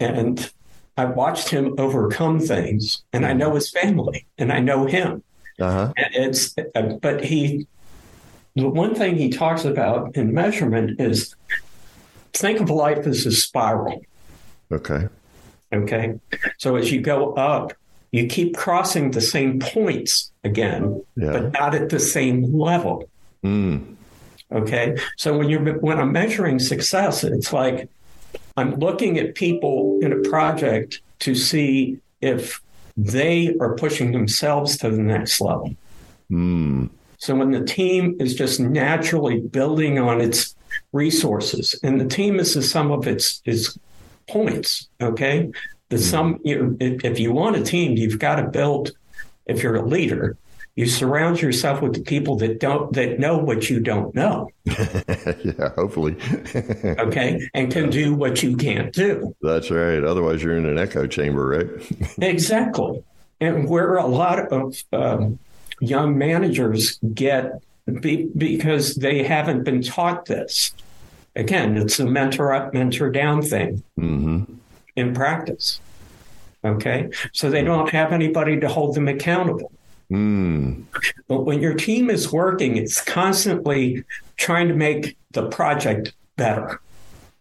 and 0.00 0.50
I 0.96 1.04
watched 1.04 1.48
him 1.48 1.74
overcome 1.78 2.40
things, 2.40 3.02
and 3.12 3.24
I 3.24 3.32
know 3.32 3.54
his 3.54 3.70
family, 3.70 4.26
and 4.36 4.52
I 4.52 4.60
know 4.60 4.86
him. 4.86 5.22
Uh-huh. 5.60 5.92
And 5.96 6.14
it's, 6.14 6.54
uh, 6.74 6.82
but 7.00 7.24
he, 7.24 7.66
the 8.54 8.68
one 8.68 8.94
thing 8.94 9.16
he 9.16 9.28
talks 9.28 9.64
about 9.64 10.16
in 10.16 10.32
measurement 10.32 11.00
is 11.00 11.34
think 12.32 12.60
of 12.60 12.70
life 12.70 13.06
as 13.06 13.26
a 13.26 13.32
spiral. 13.32 14.00
Okay. 14.70 15.08
Okay. 15.72 16.18
So 16.58 16.76
as 16.76 16.90
you 16.90 17.00
go 17.00 17.34
up, 17.34 17.72
you 18.10 18.26
keep 18.26 18.56
crossing 18.56 19.10
the 19.10 19.20
same 19.20 19.60
points 19.60 20.30
again, 20.44 21.04
yeah. 21.16 21.32
but 21.32 21.52
not 21.52 21.74
at 21.74 21.90
the 21.90 22.00
same 22.00 22.58
level. 22.58 23.08
Mm. 23.44 23.96
Okay. 24.50 24.96
So 25.16 25.36
when 25.36 25.48
you're 25.48 25.78
when 25.80 25.98
I'm 25.98 26.12
measuring 26.12 26.58
success, 26.58 27.22
it's 27.22 27.52
like 27.52 27.88
I'm 28.56 28.76
looking 28.76 29.18
at 29.18 29.34
people 29.34 29.98
in 30.00 30.12
a 30.12 30.28
project 30.28 31.00
to 31.20 31.34
see 31.34 31.98
if 32.20 32.60
they 32.96 33.54
are 33.60 33.76
pushing 33.76 34.12
themselves 34.12 34.78
to 34.78 34.90
the 34.90 35.02
next 35.02 35.40
level. 35.40 35.74
Mm. 36.30 36.88
So 37.18 37.34
when 37.34 37.50
the 37.50 37.64
team 37.64 38.16
is 38.20 38.34
just 38.34 38.58
naturally 38.58 39.40
building 39.40 39.98
on 39.98 40.20
its 40.20 40.54
resources, 40.92 41.78
and 41.82 42.00
the 42.00 42.06
team 42.06 42.40
is 42.40 42.54
the 42.54 42.62
sum 42.62 42.90
of 42.90 43.06
its 43.06 43.42
its 43.44 43.78
points. 44.28 44.88
Okay, 45.00 45.50
the 45.88 45.96
mm-hmm. 45.96 46.04
sum. 46.04 46.40
You 46.44 46.76
if 46.80 47.18
you 47.18 47.32
want 47.32 47.56
a 47.56 47.62
team, 47.62 47.96
you've 47.96 48.18
got 48.18 48.36
to 48.36 48.48
build. 48.48 48.92
If 49.46 49.62
you're 49.62 49.76
a 49.76 49.86
leader, 49.86 50.36
you 50.78 50.86
surround 50.86 51.42
yourself 51.42 51.82
with 51.82 51.94
the 51.94 52.02
people 52.02 52.36
that 52.36 52.60
don't 52.60 52.92
that 52.92 53.18
know 53.18 53.36
what 53.36 53.68
you 53.68 53.80
don't 53.80 54.14
know. 54.14 54.48
yeah, 54.64 55.70
hopefully. 55.74 56.16
okay, 56.84 57.48
and 57.52 57.72
can 57.72 57.90
do 57.90 58.14
what 58.14 58.44
you 58.44 58.56
can't 58.56 58.92
do. 58.92 59.34
That's 59.42 59.72
right. 59.72 60.04
Otherwise, 60.04 60.40
you're 60.40 60.56
in 60.56 60.66
an 60.66 60.78
echo 60.78 61.08
chamber, 61.08 61.48
right? 61.48 62.12
exactly. 62.18 63.02
And 63.40 63.68
where 63.68 63.96
a 63.96 64.06
lot 64.06 64.52
of 64.52 64.76
um, 64.92 65.40
young 65.80 66.16
managers 66.16 67.00
get 67.12 67.60
be, 68.00 68.28
because 68.36 68.94
they 68.94 69.24
haven't 69.24 69.64
been 69.64 69.82
taught 69.82 70.26
this. 70.26 70.72
Again, 71.38 71.76
it's 71.76 72.00
a 72.00 72.04
mentor 72.04 72.52
up, 72.52 72.74
mentor 72.74 73.10
down 73.10 73.42
thing 73.42 73.82
mm-hmm. 73.98 74.52
in 74.96 75.14
practice. 75.14 75.80
Okay. 76.64 77.10
So 77.32 77.48
they 77.48 77.62
don't 77.62 77.88
have 77.90 78.12
anybody 78.12 78.58
to 78.58 78.68
hold 78.68 78.96
them 78.96 79.06
accountable. 79.06 79.70
Mm. 80.10 80.84
But 81.28 81.44
when 81.44 81.60
your 81.60 81.74
team 81.74 82.10
is 82.10 82.32
working, 82.32 82.76
it's 82.76 83.00
constantly 83.00 84.04
trying 84.36 84.66
to 84.68 84.74
make 84.74 85.16
the 85.30 85.48
project 85.48 86.12
better. 86.36 86.80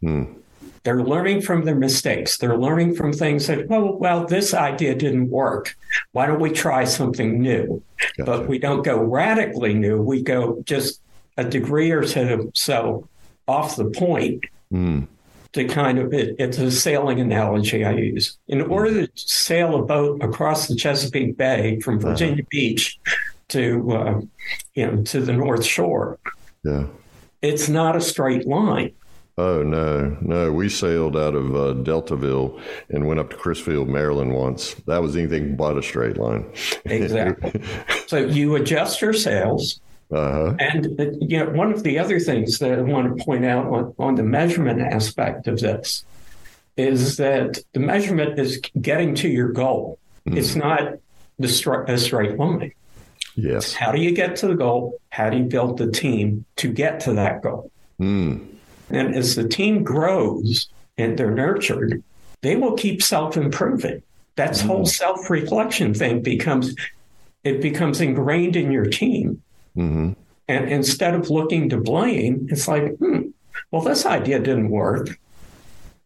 Mm. 0.03 0.35
They're 0.83 1.03
learning 1.03 1.41
from 1.41 1.65
their 1.65 1.75
mistakes. 1.75 2.37
They're 2.37 2.57
learning 2.57 2.95
from 2.95 3.11
things 3.13 3.47
that, 3.47 3.65
oh, 3.71 3.95
well, 3.95 4.25
this 4.25 4.53
idea 4.53 4.95
didn't 4.95 5.29
work. 5.29 5.75
Why 6.11 6.27
don't 6.27 6.39
we 6.39 6.51
try 6.51 6.83
something 6.85 7.41
new? 7.41 7.81
Gotcha. 7.99 8.23
But 8.25 8.47
we 8.47 8.59
don't 8.59 8.83
go 8.83 9.01
radically 9.01 9.73
new. 9.73 10.01
We 10.01 10.21
go 10.21 10.61
just 10.65 11.01
a 11.35 11.43
degree 11.43 11.91
or 11.91 12.03
two. 12.03 12.51
so 12.53 13.09
off 13.47 13.75
the 13.75 13.85
point 13.85 14.45
mm. 14.71 15.07
to 15.53 15.65
kind 15.65 15.99
of, 15.99 16.13
it, 16.13 16.35
it's 16.39 16.57
a 16.57 16.71
sailing 16.71 17.19
analogy 17.19 17.85
I 17.85 17.93
use. 17.93 18.37
In 18.47 18.61
hmm. 18.61 18.71
order 18.71 19.07
to 19.07 19.11
sail 19.15 19.75
a 19.75 19.83
boat 19.83 20.23
across 20.23 20.67
the 20.67 20.75
Chesapeake 20.75 21.37
Bay 21.37 21.79
from 21.79 21.97
uh-huh. 21.97 22.09
Virginia 22.09 22.43
uh-huh. 22.43 22.49
Beach 22.49 22.99
to, 23.49 23.91
uh, 23.91 24.21
you 24.73 24.87
know, 24.87 25.03
to 25.03 25.21
the 25.21 25.33
North 25.33 25.65
Shore, 25.65 26.19
yeah. 26.63 26.85
it's 27.41 27.69
not 27.69 27.95
a 27.95 28.01
straight 28.01 28.47
line. 28.47 28.93
Oh 29.39 29.61
no, 29.61 30.17
no! 30.19 30.51
We 30.51 30.67
sailed 30.67 31.15
out 31.15 31.35
of 31.35 31.55
uh, 31.55 31.83
Deltaville 31.83 32.59
and 32.89 33.05
went 33.05 33.19
up 33.19 33.29
to 33.29 33.35
Crisfield, 33.35 33.87
Maryland 33.87 34.33
once. 34.33 34.73
That 34.87 35.03
was 35.03 35.15
anything 35.15 35.55
but 35.55 35.77
a 35.77 35.83
straight 35.83 36.17
line. 36.17 36.51
exactly. 36.85 37.61
So 38.07 38.17
you 38.17 38.55
adjust 38.55 38.99
your 38.99 39.13
sails, 39.13 39.79
uh-huh. 40.11 40.55
and 40.59 40.99
uh, 40.99 41.05
you 41.19 41.37
know 41.37 41.49
one 41.51 41.71
of 41.71 41.83
the 41.83 41.99
other 41.99 42.19
things 42.19 42.59
that 42.59 42.79
I 42.79 42.81
want 42.81 43.17
to 43.17 43.23
point 43.23 43.45
out 43.45 43.65
on, 43.65 43.93
on 43.99 44.15
the 44.15 44.23
measurement 44.23 44.81
aspect 44.81 45.47
of 45.47 45.59
this 45.59 46.05
is 46.77 47.17
that 47.17 47.59
the 47.73 47.79
measurement 47.79 48.39
is 48.39 48.61
getting 48.79 49.15
to 49.15 49.27
your 49.27 49.51
goal. 49.51 49.99
Mm. 50.27 50.37
It's 50.37 50.55
not 50.55 50.93
the 51.39 51.47
stri- 51.47 51.89
a 51.89 51.97
straight 51.97 52.37
line. 52.37 52.71
Yes. 53.35 53.73
How 53.73 53.91
do 53.91 53.99
you 53.99 54.11
get 54.11 54.35
to 54.37 54.47
the 54.47 54.55
goal? 54.55 54.99
How 55.09 55.29
do 55.29 55.37
you 55.37 55.43
build 55.43 55.77
the 55.77 55.91
team 55.91 56.45
to 56.57 56.71
get 56.71 56.99
to 57.01 57.13
that 57.13 57.41
goal? 57.41 57.71
Mm. 57.99 58.47
And 58.89 59.15
as 59.15 59.35
the 59.35 59.47
team 59.47 59.83
grows, 59.83 60.69
and 60.97 61.17
they're 61.17 61.31
nurtured, 61.31 62.03
they 62.41 62.55
will 62.55 62.73
keep 62.73 63.01
self 63.01 63.37
improving. 63.37 64.01
That 64.35 64.51
mm-hmm. 64.51 64.67
whole 64.67 64.85
self 64.85 65.29
reflection 65.29 65.93
thing 65.93 66.21
becomes 66.21 66.75
it 67.43 67.61
becomes 67.61 68.01
ingrained 68.01 68.55
in 68.55 68.71
your 68.71 68.85
team. 68.85 69.41
Mm-hmm. 69.77 70.13
And 70.47 70.69
instead 70.69 71.13
of 71.13 71.29
looking 71.29 71.69
to 71.69 71.77
blame, 71.77 72.47
it's 72.49 72.67
like, 72.67 72.95
hmm, 72.97 73.29
well, 73.71 73.81
this 73.81 74.05
idea 74.05 74.39
didn't 74.39 74.69
work. 74.69 75.19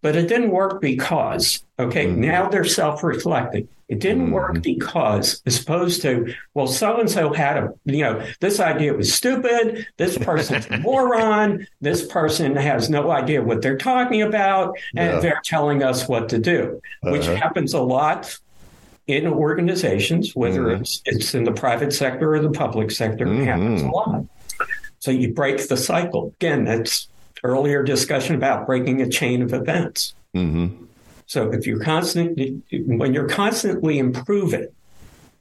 But 0.02 0.16
it 0.16 0.28
didn't 0.28 0.50
work 0.50 0.82
because, 0.82 1.64
okay, 1.78 2.08
mm-hmm. 2.08 2.22
now 2.22 2.50
they're 2.50 2.66
self 2.66 3.04
reflecting. 3.04 3.68
It 3.88 4.00
didn't 4.00 4.24
mm-hmm. 4.24 4.34
work 4.34 4.64
because, 4.64 5.44
as 5.46 5.62
opposed 5.62 6.02
to, 6.02 6.34
well, 6.56 6.66
so 6.66 7.00
and 7.00 7.12
so 7.12 7.34
had 7.34 7.58
a, 7.58 7.74
you 7.86 8.00
know, 8.00 8.26
this 8.40 8.60
idea 8.60 8.96
was 8.96 9.14
stupid. 9.14 9.86
This 9.98 10.18
person's 10.18 10.66
a 10.68 10.78
moron. 10.80 11.68
This 11.82 12.08
person 12.08 12.56
has 12.56 12.90
no 12.90 13.12
idea 13.12 13.44
what 13.44 13.62
they're 13.62 13.78
talking 13.78 14.24
about, 14.24 14.76
and 14.96 15.16
yeah. 15.16 15.20
they're 15.20 15.42
telling 15.44 15.84
us 15.84 16.08
what 16.08 16.30
to 16.30 16.40
do, 16.40 16.82
uh-huh. 17.04 17.12
which 17.12 17.26
happens 17.26 17.74
a 17.74 17.82
lot 17.82 18.40
in 19.08 19.28
organizations, 19.28 20.36
whether 20.36 20.62
mm-hmm. 20.62 20.82
it's, 20.82 21.02
it's 21.06 21.36
in 21.36 21.44
the 21.44 21.52
private 21.52 21.94
sector 21.94 22.34
or 22.34 22.40
the 22.40 22.52
public 22.52 22.92
sector. 22.92 23.26
It 23.28 23.46
happens 23.46 23.82
a 23.82 23.86
mm-hmm. 23.86 23.94
lot. 23.94 24.26
So 25.00 25.12
you 25.12 25.34
break 25.34 25.68
the 25.68 25.78
cycle. 25.78 26.34
Again, 26.40 26.64
that's 26.64 27.08
earlier 27.44 27.84
discussion 27.84 28.36
about 28.36 28.68
breaking 28.68 29.02
a 29.02 29.10
chain 29.10 29.42
of 29.42 29.54
events. 29.54 30.14
Mm-hmm. 30.36 30.86
So 31.26 31.52
if 31.52 31.66
you're 31.66 31.80
constantly, 31.80 32.62
when 32.72 33.14
you're 33.14 33.30
constantly 33.30 34.00
improving, 34.00 34.68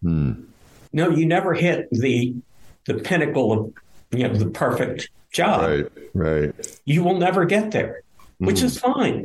mm. 0.03 0.45
no, 0.93 1.11
you 1.11 1.27
never 1.27 1.53
hit 1.53 1.89
the 1.91 2.35
the 2.87 2.95
pinnacle 2.95 3.53
of 3.53 3.73
you 4.13 4.29
know 4.29 4.35
the 4.35 4.51
perfect 4.51 5.11
job. 5.33 5.63
Right, 5.63 5.87
right. 6.15 6.79
You 6.85 7.03
will 7.03 7.19
never 7.19 7.45
get 7.45 7.73
there, 7.73 8.03
which 8.39 8.61
mm. 8.61 8.65
is 8.65 8.79
fine. 8.79 9.25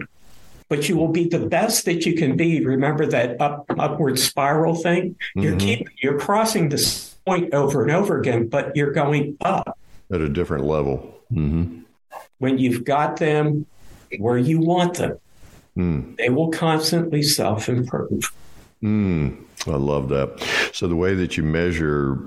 But 0.67 0.89
you 0.89 0.97
will 0.97 1.09
be 1.09 1.27
the 1.27 1.45
best 1.45 1.85
that 1.85 2.05
you 2.05 2.15
can 2.15 2.35
be. 2.35 2.65
Remember 2.65 3.05
that 3.05 3.39
up, 3.39 3.65
upward 3.77 4.17
spiral 4.17 4.75
thing. 4.75 5.11
Mm-hmm. 5.11 5.41
You're 5.41 5.55
keep, 5.57 5.87
you're 6.01 6.19
crossing 6.19 6.69
this 6.69 7.15
point 7.25 7.53
over 7.53 7.83
and 7.83 7.91
over 7.91 8.19
again, 8.19 8.47
but 8.47 8.75
you're 8.75 8.91
going 8.91 9.37
up 9.41 9.77
at 10.11 10.21
a 10.21 10.29
different 10.29 10.65
level. 10.65 11.21
Mm-hmm 11.31 11.81
when 12.39 12.57
you've 12.57 12.83
got 12.83 13.17
them 13.17 13.65
where 14.19 14.37
you 14.37 14.59
want 14.59 14.95
them, 14.95 15.17
mm. 15.77 16.17
they 16.17 16.29
will 16.29 16.49
constantly 16.49 17.21
self 17.21 17.69
improve. 17.69 18.31
Mm, 18.83 19.43
I 19.67 19.71
love 19.71 20.09
that. 20.09 20.43
So, 20.73 20.87
the 20.87 20.95
way 20.95 21.13
that 21.15 21.37
you 21.37 21.43
measure 21.43 22.19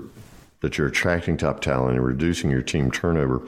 that 0.61 0.77
you're 0.77 0.87
attracting 0.87 1.37
top 1.37 1.61
talent 1.61 1.95
and 1.95 2.05
reducing 2.05 2.51
your 2.51 2.61
team 2.61 2.91
turnover 2.91 3.41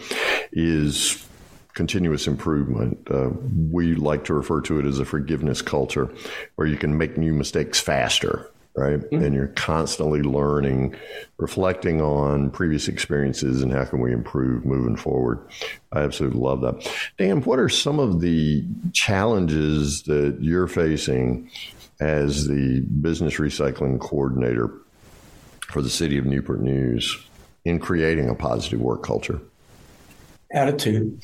is 0.53 1.27
continuous 1.73 2.27
improvement. 2.27 3.07
Uh, 3.09 3.29
we 3.69 3.95
like 3.95 4.25
to 4.25 4.33
refer 4.33 4.61
to 4.61 4.79
it 4.79 4.85
as 4.85 4.99
a 4.99 5.05
forgiveness 5.05 5.61
culture 5.61 6.13
where 6.55 6.67
you 6.67 6.77
can 6.77 6.97
make 6.97 7.17
new 7.17 7.33
mistakes 7.33 7.79
faster 7.79 8.51
right? 8.75 8.99
Mm-hmm. 8.99 9.23
And 9.23 9.35
you're 9.35 9.47
constantly 9.47 10.21
learning, 10.21 10.95
reflecting 11.37 12.01
on 12.01 12.51
previous 12.51 12.87
experiences 12.87 13.61
and 13.61 13.71
how 13.71 13.85
can 13.85 13.99
we 13.99 14.13
improve 14.13 14.65
moving 14.65 14.95
forward. 14.95 15.39
I 15.91 16.01
absolutely 16.01 16.39
love 16.39 16.61
that. 16.61 16.89
Dan, 17.17 17.41
what 17.41 17.59
are 17.59 17.69
some 17.69 17.99
of 17.99 18.21
the 18.21 18.65
challenges 18.93 20.03
that 20.03 20.37
you're 20.39 20.67
facing 20.67 21.49
as 21.99 22.47
the 22.47 22.79
business 22.79 23.35
recycling 23.35 23.99
coordinator 23.99 24.71
for 25.67 25.81
the 25.81 25.89
city 25.89 26.17
of 26.17 26.25
Newport 26.25 26.61
News 26.61 27.17
in 27.65 27.79
creating 27.79 28.29
a 28.29 28.35
positive 28.35 28.79
work 28.79 29.03
culture? 29.03 29.41
Attitude. 30.53 31.21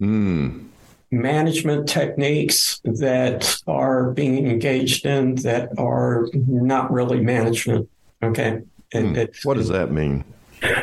Mm 0.00 0.68
management 1.10 1.88
techniques 1.88 2.80
that 2.84 3.60
are 3.66 4.10
being 4.10 4.46
engaged 4.46 5.06
in 5.06 5.36
that 5.36 5.70
are 5.78 6.28
not 6.34 6.92
really 6.92 7.20
management. 7.20 7.88
Okay. 8.22 8.62
Hmm. 8.92 9.16
It, 9.16 9.36
what 9.44 9.56
does 9.56 9.68
that 9.68 9.92
mean? 9.92 10.24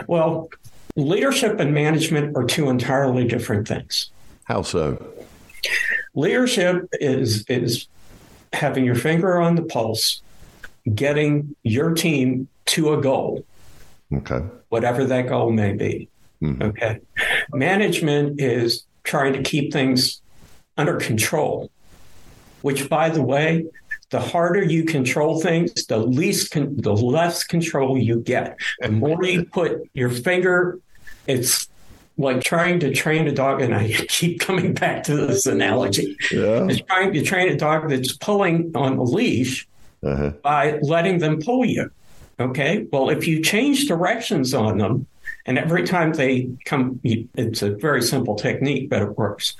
Well, 0.08 0.50
leadership 0.96 1.60
and 1.60 1.74
management 1.74 2.36
are 2.38 2.44
two 2.44 2.70
entirely 2.70 3.28
different 3.28 3.68
things. 3.68 4.10
How 4.46 4.62
so? 4.62 5.04
Leadership 6.14 6.88
is 6.94 7.46
is 7.48 7.88
having 8.54 8.86
your 8.86 8.96
finger 8.96 9.42
on 9.42 9.56
the 9.56 9.64
pulse, 9.64 10.22
getting 10.94 11.56
your 11.64 11.94
team 11.94 12.48
to 12.68 12.94
a 12.94 13.02
goal. 13.02 13.44
Okay. 14.14 14.44
Whatever 14.70 15.04
that 15.06 15.28
goal 15.28 15.52
may 15.52 15.74
be. 15.74 16.08
Mm-hmm. 16.42 16.62
Okay. 16.62 17.00
Management 17.52 18.40
is 18.40 18.86
trying 19.06 19.34
to 19.34 19.42
keep 19.42 19.72
things 19.72 20.22
under 20.78 20.98
control, 20.98 21.72
which, 22.62 22.90
by 22.90 23.10
the 23.10 23.22
way, 23.22 23.66
the 24.10 24.20
harder 24.20 24.64
you 24.64 24.84
control 24.84 25.42
things, 25.42 25.86
the 25.86 25.98
least 25.98 26.52
con- 26.52 26.76
the 26.78 26.94
less 26.94 27.44
control 27.44 27.98
you 27.98 28.20
get. 28.20 28.58
The 28.82 28.92
more 28.92 29.24
you 29.24 29.46
put 29.46 29.90
your 29.94 30.10
finger, 30.10 30.80
it's 31.28 31.68
like 32.18 32.42
trying 32.42 32.80
to 32.80 32.94
train 32.94 33.28
a 33.28 33.32
dog, 33.32 33.62
and 33.62 33.74
I 33.74 33.92
keep 34.08 34.40
coming 34.40 34.74
back 34.74 35.04
to 35.04 35.16
this 35.16 35.46
analogy. 35.46 36.18
Yeah. 36.32 36.68
It's 36.68 36.82
trying 36.82 37.14
to 37.14 37.24
train 37.24 37.52
a 37.52 37.58
dog 37.58 37.90
that's 37.90 38.16
pulling 38.18 38.72
on 38.76 38.98
a 38.98 39.04
leash 39.04 39.68
uh-huh. 40.04 40.32
by 40.44 40.80
letting 40.82 41.20
them 41.20 41.42
pull 41.42 41.66
you. 41.66 41.90
Okay. 42.40 42.86
Well, 42.92 43.10
if 43.10 43.28
you 43.28 43.42
change 43.42 43.88
directions 43.88 44.54
on 44.54 44.78
them, 44.78 45.08
and 45.46 45.58
every 45.60 45.84
time 45.84 46.14
they 46.14 46.50
come, 46.66 47.00
it's 47.04 47.62
a 47.62 47.72
very 47.76 48.02
simple 48.02 48.36
technique, 48.36 48.90
but 48.90 49.02
it 49.02 49.18
works. 49.18 49.56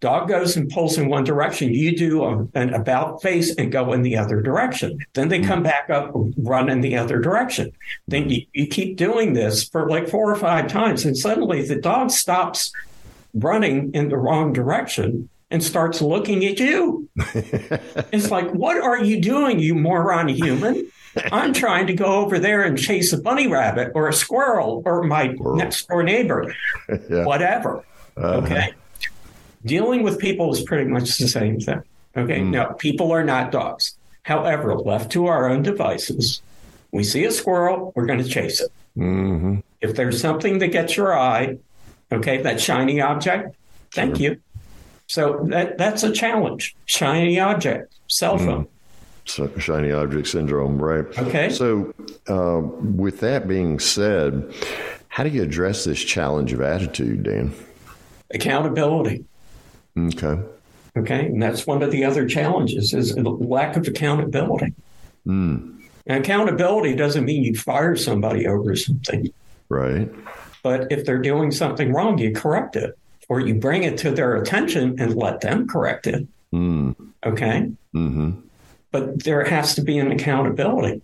Dog 0.00 0.28
goes 0.28 0.56
and 0.56 0.68
pulls 0.70 0.98
in 0.98 1.08
one 1.08 1.24
direction. 1.24 1.72
You 1.72 1.96
do 1.96 2.24
a, 2.24 2.46
an 2.54 2.74
about 2.74 3.22
face 3.22 3.54
and 3.56 3.72
go 3.72 3.92
in 3.92 4.02
the 4.02 4.18
other 4.18 4.40
direction. 4.40 4.98
Then 5.14 5.28
they 5.28 5.40
come 5.40 5.62
back 5.62 5.88
up, 5.88 6.12
run 6.36 6.68
in 6.68 6.82
the 6.82 6.96
other 6.96 7.20
direction. 7.20 7.72
Then 8.06 8.28
you, 8.28 8.42
you 8.52 8.66
keep 8.66 8.96
doing 8.96 9.32
this 9.32 9.64
for 9.64 9.88
like 9.88 10.08
four 10.08 10.30
or 10.30 10.36
five 10.36 10.68
times. 10.68 11.06
And 11.06 11.16
suddenly 11.16 11.66
the 11.66 11.76
dog 11.76 12.10
stops 12.10 12.72
running 13.32 13.92
in 13.94 14.10
the 14.10 14.18
wrong 14.18 14.52
direction 14.52 15.28
and 15.50 15.62
starts 15.62 16.02
looking 16.02 16.44
at 16.44 16.58
you. 16.58 17.08
it's 17.16 18.30
like, 18.30 18.50
what 18.50 18.76
are 18.76 19.02
you 19.02 19.20
doing, 19.20 19.58
you 19.58 19.74
moron 19.74 20.28
human? 20.28 20.90
I'm 21.16 21.52
trying 21.64 21.86
to 21.86 21.94
go 21.94 22.06
over 22.06 22.38
there 22.38 22.62
and 22.62 22.78
chase 22.78 23.12
a 23.12 23.18
bunny 23.18 23.46
rabbit 23.46 23.92
or 23.94 24.08
a 24.08 24.12
squirrel 24.12 24.82
or 24.84 25.02
my 25.02 25.34
squirrel. 25.34 25.56
next 25.56 25.88
door 25.88 26.02
neighbor, 26.02 26.54
yeah. 27.10 27.24
whatever. 27.24 27.84
Uh-huh. 28.16 28.38
Okay. 28.38 28.72
Dealing 29.64 30.02
with 30.02 30.18
people 30.18 30.52
is 30.52 30.62
pretty 30.62 30.90
much 30.90 31.18
the 31.18 31.28
same 31.28 31.60
thing. 31.60 31.82
Okay. 32.16 32.40
Mm. 32.40 32.50
Now, 32.50 32.66
people 32.72 33.12
are 33.12 33.24
not 33.24 33.50
dogs. 33.50 33.96
However, 34.22 34.74
left 34.76 35.12
to 35.12 35.26
our 35.26 35.48
own 35.48 35.62
devices, 35.62 36.40
we 36.92 37.04
see 37.04 37.24
a 37.24 37.30
squirrel, 37.30 37.92
we're 37.94 38.06
going 38.06 38.22
to 38.22 38.28
chase 38.28 38.60
it. 38.60 38.70
Mm-hmm. 38.96 39.60
If 39.80 39.96
there's 39.96 40.20
something 40.20 40.58
that 40.58 40.68
gets 40.68 40.96
your 40.96 41.18
eye, 41.18 41.58
okay, 42.12 42.40
that 42.42 42.60
shiny 42.60 43.00
object, 43.00 43.56
thank 43.92 44.16
sure. 44.16 44.22
you. 44.22 44.40
So 45.06 45.44
that 45.50 45.76
that's 45.76 46.02
a 46.02 46.12
challenge. 46.12 46.74
Shiny 46.86 47.38
object, 47.38 47.94
cell 48.06 48.38
mm. 48.38 48.46
phone. 48.46 48.64
Mm 48.64 48.68
shiny 49.24 49.92
object 49.92 50.28
syndrome, 50.28 50.80
right? 50.80 51.06
Okay. 51.18 51.50
So, 51.50 51.94
uh, 52.28 52.60
with 52.60 53.20
that 53.20 53.48
being 53.48 53.78
said, 53.78 54.52
how 55.08 55.24
do 55.24 55.30
you 55.30 55.42
address 55.42 55.84
this 55.84 56.02
challenge 56.02 56.52
of 56.52 56.60
attitude, 56.60 57.24
Dan? 57.24 57.54
Accountability. 58.32 59.24
Okay. 59.96 60.38
Okay, 60.96 61.26
and 61.26 61.42
that's 61.42 61.66
one 61.66 61.82
of 61.82 61.90
the 61.90 62.04
other 62.04 62.26
challenges 62.26 62.94
is 62.94 63.16
lack 63.16 63.76
of 63.76 63.86
accountability. 63.88 64.72
Mm. 65.26 65.82
And 66.06 66.24
accountability 66.24 66.94
doesn't 66.94 67.24
mean 67.24 67.42
you 67.42 67.56
fire 67.56 67.96
somebody 67.96 68.46
over 68.46 68.76
something. 68.76 69.32
Right. 69.68 70.08
But 70.62 70.92
if 70.92 71.04
they're 71.04 71.18
doing 71.18 71.50
something 71.50 71.92
wrong, 71.92 72.18
you 72.18 72.32
correct 72.32 72.76
it 72.76 72.96
or 73.28 73.40
you 73.40 73.54
bring 73.54 73.82
it 73.82 73.98
to 73.98 74.10
their 74.10 74.36
attention 74.36 75.00
and 75.00 75.16
let 75.16 75.40
them 75.40 75.66
correct 75.66 76.06
it. 76.06 76.26
Mm. 76.52 76.94
Okay. 77.24 77.72
Mm-hmm 77.94 78.43
but 78.94 79.24
there 79.24 79.42
has 79.42 79.74
to 79.74 79.82
be 79.82 79.98
an 79.98 80.12
accountability. 80.12 81.02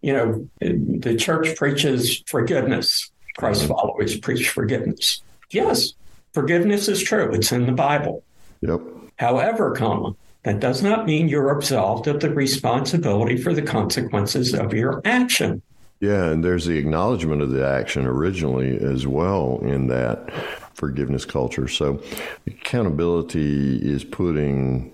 You 0.00 0.12
know, 0.12 0.48
the 0.58 1.14
church 1.16 1.54
preaches 1.54 2.20
forgiveness. 2.26 3.12
Christ 3.36 3.62
mm-hmm. 3.62 3.74
followers 3.74 4.18
preach 4.18 4.50
forgiveness. 4.50 5.22
Yes, 5.52 5.92
forgiveness 6.32 6.88
is 6.88 7.00
true. 7.00 7.32
It's 7.32 7.52
in 7.52 7.66
the 7.66 7.72
Bible. 7.72 8.24
Yep. 8.62 8.80
However, 9.20 9.70
comma, 9.70 10.16
that 10.42 10.58
does 10.58 10.82
not 10.82 11.06
mean 11.06 11.28
you're 11.28 11.56
absolved 11.56 12.08
of 12.08 12.18
the 12.18 12.30
responsibility 12.30 13.36
for 13.36 13.54
the 13.54 13.62
consequences 13.62 14.52
of 14.52 14.74
your 14.74 15.00
action. 15.04 15.62
Yeah, 16.00 16.30
and 16.30 16.44
there's 16.44 16.64
the 16.64 16.76
acknowledgement 16.76 17.40
of 17.40 17.52
the 17.52 17.64
action 17.64 18.04
originally 18.04 18.78
as 18.78 19.06
well 19.06 19.60
in 19.62 19.86
that 19.86 20.28
forgiveness 20.74 21.24
culture. 21.24 21.68
So 21.68 22.02
accountability 22.48 23.76
is 23.76 24.02
putting 24.02 24.92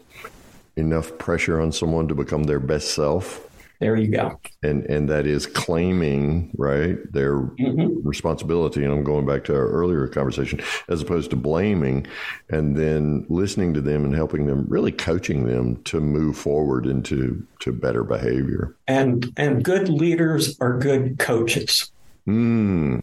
enough 0.77 1.17
pressure 1.19 1.61
on 1.61 1.73
someone 1.73 2.09
to 2.09 2.15
become 2.15 2.45
their 2.45 2.61
best 2.61 2.95
self? 2.95 3.49
There 3.81 3.97
you 3.97 4.09
go. 4.09 4.41
And 4.63 4.85
and 4.85 5.09
that 5.11 5.27
is 5.27 5.47
claiming 5.47 6.53
right 6.57 6.97
their 7.13 7.41
mm-hmm. 7.41 8.07
responsibility. 8.07 8.85
And 8.85 8.93
I'm 8.93 9.05
going 9.05 9.27
back 9.27 9.45
to 9.45 9.55
our 9.55 9.69
earlier 9.69 10.07
conversation, 10.07 10.63
as 10.89 11.03
opposed 11.03 11.31
to 11.31 11.37
blaming, 11.37 12.07
and 12.49 12.77
then 12.77 13.27
listening 13.29 13.75
to 13.75 13.81
them 13.81 14.05
and 14.05 14.15
helping 14.15 14.47
them, 14.47 14.65
really 14.69 14.93
coaching 14.93 15.47
them 15.47 15.83
to 15.85 16.01
move 16.01 16.39
forward 16.39 16.87
into 16.87 17.45
to 17.61 17.73
better 17.73 18.05
behavior. 18.05 18.75
And 18.87 19.33
and 19.37 19.65
good 19.65 19.89
leaders 19.89 20.59
are 20.61 20.79
good 20.79 21.19
coaches. 21.19 21.91
Hmm. 22.27 23.01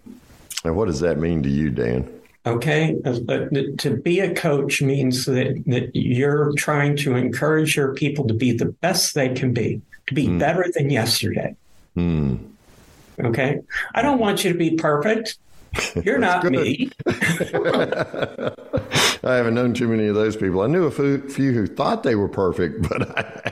And 0.63 0.75
what 0.75 0.85
does 0.85 1.01
that 1.01 1.19
mean 1.19 1.43
to 1.43 1.49
you, 1.49 1.69
Dan? 1.69 2.20
Okay. 2.45 2.95
Uh, 3.05 3.19
to 3.77 3.97
be 4.03 4.19
a 4.19 4.33
coach 4.33 4.81
means 4.81 5.25
that, 5.25 5.63
that 5.67 5.91
you're 5.93 6.53
trying 6.53 6.97
to 6.97 7.15
encourage 7.15 7.75
your 7.75 7.93
people 7.93 8.27
to 8.27 8.33
be 8.33 8.51
the 8.51 8.65
best 8.65 9.13
they 9.13 9.29
can 9.29 9.53
be, 9.53 9.81
to 10.07 10.13
be 10.13 10.27
mm. 10.27 10.39
better 10.39 10.65
than 10.73 10.89
yesterday. 10.89 11.55
Mm. 11.95 12.39
Okay. 13.19 13.59
I 13.93 14.01
don't 14.01 14.19
want 14.19 14.43
you 14.43 14.51
to 14.51 14.57
be 14.57 14.71
perfect. 14.71 15.37
You're 16.03 16.17
not 16.19 16.43
me. 16.45 16.89
I 19.23 19.35
haven't 19.35 19.53
known 19.53 19.73
too 19.73 19.87
many 19.87 20.07
of 20.07 20.15
those 20.15 20.35
people. 20.35 20.61
I 20.61 20.67
knew 20.67 20.85
a 20.85 20.91
few 20.91 21.51
who 21.51 21.67
thought 21.67 22.01
they 22.01 22.15
were 22.15 22.29
perfect, 22.29 22.89
but 22.89 23.17
I... 23.17 23.50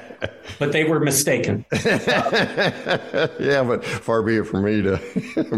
but 0.58 0.72
they 0.72 0.84
were 0.84 1.00
mistaken. 1.00 1.66
yeah, 1.86 3.64
but 3.64 3.84
far 3.84 4.24
be 4.24 4.38
it 4.38 4.44
from 4.44 4.64
me 4.64 4.82
to 4.82 4.98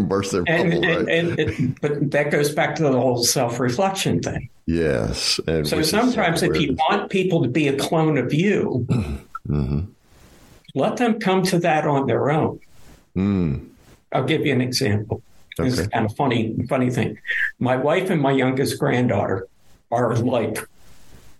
burst 0.08 0.32
their 0.32 0.44
bubble. 0.44 0.60
And, 0.60 0.84
and, 0.84 1.08
and 1.08 1.38
it, 1.38 1.80
but 1.80 2.10
that 2.10 2.30
goes 2.30 2.54
back 2.54 2.74
to 2.76 2.82
the 2.82 2.92
whole 2.92 3.22
self-reflection 3.22 4.22
thing. 4.22 4.48
Yes. 4.66 5.40
so 5.64 5.82
sometimes, 5.82 6.42
if 6.42 6.60
you 6.60 6.74
want 6.74 7.10
people 7.10 7.42
to 7.42 7.48
be 7.48 7.68
a 7.68 7.76
clone 7.76 8.18
of 8.18 8.32
you, 8.32 8.86
mm-hmm. 9.48 9.80
let 10.74 10.96
them 10.96 11.18
come 11.18 11.42
to 11.44 11.58
that 11.60 11.86
on 11.86 12.06
their 12.06 12.30
own. 12.30 12.60
Mm. 13.16 13.68
I'll 14.12 14.24
give 14.24 14.46
you 14.46 14.52
an 14.52 14.60
example. 14.60 15.22
Okay. 15.58 15.68
This 15.68 15.80
is 15.80 15.88
kind 15.88 16.06
of 16.06 16.14
funny, 16.16 16.56
funny 16.68 16.90
thing. 16.90 17.18
My 17.58 17.76
wife 17.76 18.10
and 18.10 18.20
my 18.20 18.32
youngest 18.32 18.78
granddaughter 18.78 19.48
are 19.90 20.16
like 20.16 20.58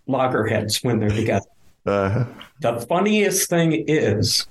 loggerheads 0.06 0.82
when 0.82 0.98
they're 1.00 1.08
together. 1.08 1.46
Uh-huh. 1.86 2.24
The 2.60 2.80
funniest 2.80 3.48
thing 3.48 3.72
is 3.88 4.46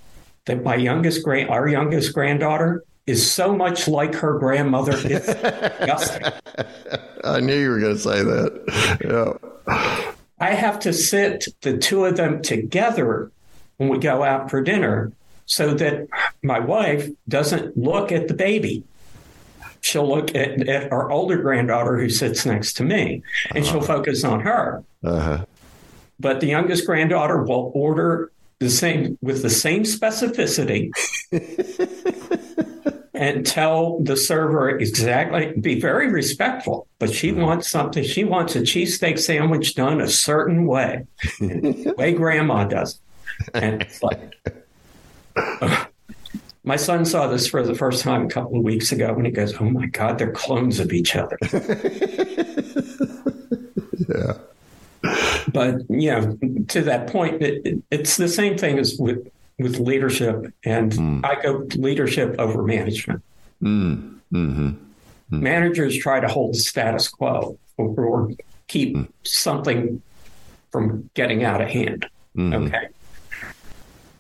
that 0.45 0.63
my 0.63 0.75
youngest 0.75 1.23
grand, 1.23 1.49
our 1.49 1.67
youngest 1.67 2.13
granddaughter, 2.13 2.83
is 3.07 3.29
so 3.29 3.55
much 3.55 3.87
like 3.87 4.13
her 4.15 4.37
grandmother. 4.37 4.93
It's 4.95 5.25
disgusting. 5.25 6.27
I 7.23 7.39
knew 7.39 7.55
you 7.55 7.69
were 7.69 7.79
going 7.79 7.95
to 7.95 8.01
say 8.01 8.23
that. 8.23 9.37
Yeah. 9.67 9.97
I 10.39 10.51
have 10.51 10.79
to 10.81 10.93
sit 10.93 11.47
the 11.61 11.77
two 11.77 12.05
of 12.05 12.17
them 12.17 12.41
together 12.41 13.31
when 13.77 13.89
we 13.89 13.97
go 13.97 14.23
out 14.23 14.49
for 14.49 14.61
dinner 14.61 15.11
so 15.45 15.73
that 15.75 16.07
my 16.43 16.59
wife 16.59 17.09
doesn't 17.27 17.77
look 17.77 18.11
at 18.11 18.27
the 18.27 18.33
baby 18.33 18.83
she'll 19.81 20.07
look 20.07 20.33
at, 20.35 20.67
at 20.67 20.91
our 20.91 21.11
older 21.11 21.41
granddaughter 21.41 21.97
who 21.99 22.09
sits 22.09 22.45
next 22.45 22.73
to 22.73 22.83
me 22.83 23.21
and 23.49 23.63
uh-huh. 23.63 23.71
she'll 23.71 23.81
focus 23.81 24.23
on 24.23 24.39
her. 24.39 24.83
Uh-huh. 25.03 25.43
But 26.21 26.39
the 26.39 26.47
youngest 26.47 26.85
granddaughter 26.85 27.43
will 27.43 27.71
order 27.73 28.31
the 28.59 28.69
same 28.69 29.17
with 29.21 29.41
the 29.41 29.49
same 29.49 29.83
specificity 29.83 30.91
and 33.13 33.45
tell 33.45 33.99
the 33.99 34.15
server 34.15 34.69
exactly 34.69 35.51
be 35.59 35.79
very 35.79 36.11
respectful 36.11 36.87
but 36.99 37.11
she 37.11 37.31
mm-hmm. 37.31 37.41
wants 37.41 37.67
something 37.71 38.03
she 38.03 38.23
wants 38.23 38.55
a 38.55 38.61
cheesesteak 38.61 39.17
sandwich 39.17 39.73
done 39.73 39.99
a 39.99 40.07
certain 40.07 40.67
way 40.67 41.07
the 41.39 41.95
way 41.97 42.13
grandma 42.13 42.63
does 42.63 42.99
and 43.55 43.81
it's 43.81 44.03
like 44.03 44.37
my 46.63 46.75
son 46.75 47.05
saw 47.05 47.27
this 47.27 47.47
for 47.47 47.63
the 47.63 47.73
first 47.73 48.03
time 48.03 48.25
a 48.25 48.29
couple 48.29 48.57
of 48.57 48.63
weeks 48.63 48.91
ago 48.91 49.13
and 49.15 49.25
he 49.25 49.31
goes, 49.31 49.59
Oh 49.59 49.69
my 49.69 49.87
God, 49.87 50.19
they're 50.19 50.31
clones 50.31 50.79
of 50.79 50.93
each 50.93 51.15
other. 51.15 51.37
yeah. 55.53 56.19
But, 56.21 56.41
know, 56.49 56.65
to 56.67 56.81
that 56.81 57.07
point, 57.07 57.41
it, 57.41 57.65
it, 57.65 57.83
it's 57.91 58.17
the 58.17 58.27
same 58.27 58.57
thing 58.57 58.79
as 58.79 58.97
with, 58.97 59.27
with 59.59 59.79
leadership. 59.79 60.53
And 60.63 60.91
mm. 60.91 61.25
I 61.25 61.41
go 61.41 61.67
leadership 61.75 62.35
over 62.39 62.63
management. 62.63 63.23
Mm. 63.61 64.19
Mm-hmm. 64.33 64.67
Mm. 64.67 64.75
Managers 65.29 65.97
try 65.97 66.19
to 66.19 66.27
hold 66.27 66.53
the 66.53 66.59
status 66.59 67.07
quo 67.07 67.57
or, 67.77 67.87
or 67.99 68.31
keep 68.67 68.95
mm. 68.95 69.07
something 69.23 70.01
from 70.71 71.09
getting 71.13 71.43
out 71.43 71.61
of 71.61 71.69
hand. 71.69 72.07
Mm-hmm. 72.35 72.53
Okay 72.53 72.87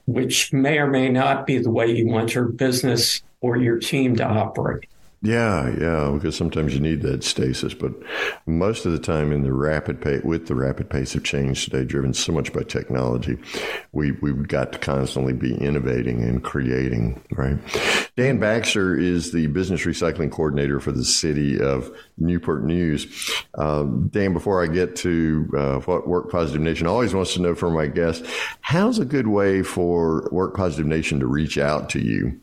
which 0.05 0.51
may 0.51 0.77
or 0.77 0.87
may 0.87 1.09
not 1.09 1.45
be 1.45 1.57
the 1.57 1.69
way 1.69 1.87
you 1.87 2.07
want 2.07 2.33
your 2.33 2.45
business 2.45 3.21
or 3.39 3.57
your 3.57 3.79
team 3.79 4.15
to 4.15 4.25
operate. 4.25 4.85
Yeah, 5.23 5.69
yeah, 5.79 6.11
because 6.15 6.35
sometimes 6.35 6.73
you 6.73 6.79
need 6.79 7.03
that 7.03 7.23
stasis, 7.23 7.75
but 7.75 7.91
most 8.47 8.87
of 8.87 8.91
the 8.91 8.97
time 8.97 9.31
in 9.31 9.43
the 9.43 9.53
rapid 9.53 10.01
pace, 10.01 10.23
with 10.23 10.47
the 10.47 10.55
rapid 10.55 10.89
pace 10.89 11.13
of 11.13 11.23
change 11.23 11.63
today, 11.63 11.85
driven 11.85 12.11
so 12.15 12.31
much 12.31 12.51
by 12.51 12.63
technology, 12.63 13.37
we 13.91 14.13
we've 14.13 14.47
got 14.47 14.71
to 14.71 14.79
constantly 14.79 15.33
be 15.33 15.53
innovating 15.53 16.23
and 16.23 16.43
creating. 16.43 17.21
Right. 17.33 17.59
Dan 18.17 18.39
Baxter 18.39 18.97
is 18.97 19.31
the 19.31 19.45
business 19.47 19.81
recycling 19.81 20.31
coordinator 20.31 20.79
for 20.79 20.91
the 20.91 21.05
city 21.05 21.61
of 21.61 21.95
Newport 22.17 22.63
News. 22.63 23.31
Um, 23.59 24.07
Dan, 24.11 24.33
before 24.33 24.63
I 24.63 24.67
get 24.73 24.95
to 24.97 25.47
uh, 25.55 25.79
what 25.81 26.07
Work 26.07 26.31
Positive 26.31 26.61
Nation 26.61 26.87
always 26.87 27.13
wants 27.13 27.35
to 27.35 27.41
know 27.43 27.53
from 27.53 27.75
my 27.75 27.85
guests, 27.85 28.27
how's 28.61 28.97
a 28.97 29.05
good 29.05 29.27
way 29.27 29.61
for 29.61 30.27
Work 30.31 30.55
Positive 30.55 30.87
Nation 30.87 31.19
to 31.19 31.27
reach 31.27 31.59
out 31.59 31.91
to 31.91 31.99
you? 31.99 32.41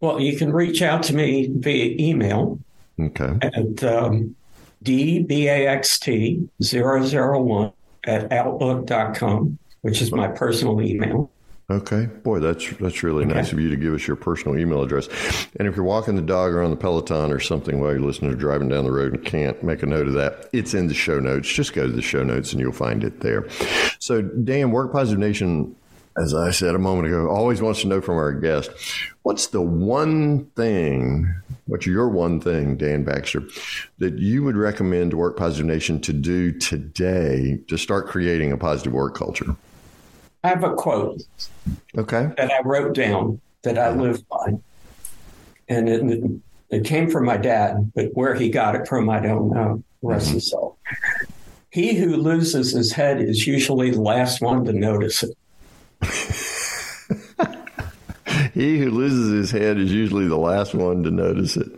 Well, 0.00 0.20
you 0.20 0.36
can 0.36 0.52
reach 0.52 0.82
out 0.82 1.02
to 1.04 1.14
me 1.14 1.48
via 1.50 1.96
email 1.98 2.58
okay. 3.00 3.38
at 3.40 3.82
um, 3.84 4.36
dbaxt001 4.84 7.72
at 8.06 8.30
outlook.com, 8.32 9.58
which 9.80 10.02
is 10.02 10.12
my 10.12 10.28
personal 10.28 10.82
email. 10.82 11.30
Okay, 11.70 12.04
boy, 12.04 12.40
that's 12.40 12.76
that's 12.76 13.02
really 13.02 13.24
okay. 13.24 13.32
nice 13.32 13.50
of 13.50 13.58
you 13.58 13.70
to 13.70 13.76
give 13.76 13.94
us 13.94 14.06
your 14.06 14.16
personal 14.16 14.58
email 14.58 14.82
address. 14.82 15.08
And 15.56 15.66
if 15.66 15.74
you're 15.74 15.86
walking 15.86 16.14
the 16.14 16.20
dog 16.20 16.52
or 16.52 16.62
on 16.62 16.68
the 16.68 16.76
Peloton 16.76 17.32
or 17.32 17.40
something 17.40 17.80
while 17.80 17.92
you're 17.92 18.00
listening 18.00 18.32
to 18.32 18.36
driving 18.36 18.68
down 18.68 18.84
the 18.84 18.92
road 18.92 19.14
and 19.14 19.24
can't 19.24 19.62
make 19.62 19.82
a 19.82 19.86
note 19.86 20.06
of 20.06 20.12
that, 20.12 20.50
it's 20.52 20.74
in 20.74 20.88
the 20.88 20.94
show 20.94 21.18
notes. 21.18 21.50
Just 21.50 21.72
go 21.72 21.86
to 21.86 21.92
the 21.92 22.02
show 22.02 22.22
notes 22.22 22.52
and 22.52 22.60
you'll 22.60 22.72
find 22.72 23.02
it 23.02 23.20
there. 23.20 23.48
So, 23.98 24.20
Dan, 24.20 24.72
Work 24.72 24.92
Positive 24.92 25.18
Nation 25.18 25.74
as 26.16 26.34
I 26.34 26.50
said 26.50 26.74
a 26.74 26.78
moment 26.78 27.08
ago, 27.08 27.28
always 27.28 27.60
wants 27.60 27.80
to 27.82 27.88
know 27.88 28.00
from 28.00 28.16
our 28.16 28.32
guest, 28.32 28.70
what's 29.22 29.48
the 29.48 29.60
one 29.60 30.46
thing, 30.56 31.34
what's 31.66 31.86
your 31.86 32.08
one 32.08 32.40
thing, 32.40 32.76
Dan 32.76 33.04
Baxter, 33.04 33.42
that 33.98 34.18
you 34.18 34.44
would 34.44 34.56
recommend 34.56 35.10
to 35.10 35.16
Work 35.16 35.36
Positive 35.36 35.66
Nation 35.66 36.00
to 36.02 36.12
do 36.12 36.52
today 36.52 37.58
to 37.68 37.76
start 37.76 38.06
creating 38.06 38.52
a 38.52 38.56
positive 38.56 38.92
work 38.92 39.16
culture? 39.16 39.56
I 40.44 40.48
have 40.48 40.62
a 40.62 40.74
quote. 40.74 41.22
Okay. 41.96 42.30
That 42.36 42.52
I 42.52 42.60
wrote 42.62 42.94
down 42.94 43.40
that 43.62 43.78
I 43.78 43.90
live 43.90 44.26
by. 44.28 44.58
And 45.68 45.88
it, 45.88 46.30
it 46.70 46.84
came 46.84 47.10
from 47.10 47.24
my 47.24 47.38
dad, 47.38 47.90
but 47.94 48.10
where 48.14 48.34
he 48.34 48.50
got 48.50 48.74
it 48.76 48.86
from, 48.86 49.08
I 49.08 49.20
don't 49.20 49.50
know. 49.50 49.82
Rest 50.02 50.26
mm-hmm. 50.26 50.34
his 50.34 50.50
soul. 50.50 50.78
He 51.70 51.94
who 51.94 52.16
loses 52.16 52.72
his 52.72 52.92
head 52.92 53.20
is 53.20 53.46
usually 53.46 53.90
the 53.90 54.02
last 54.02 54.40
one 54.40 54.64
to 54.66 54.72
notice 54.72 55.22
it. 55.22 55.36
he 58.54 58.78
who 58.78 58.90
loses 58.90 59.30
his 59.30 59.50
head 59.50 59.78
is 59.78 59.92
usually 59.92 60.28
the 60.28 60.36
last 60.36 60.74
one 60.74 61.02
to 61.02 61.10
notice 61.10 61.56
it. 61.56 61.72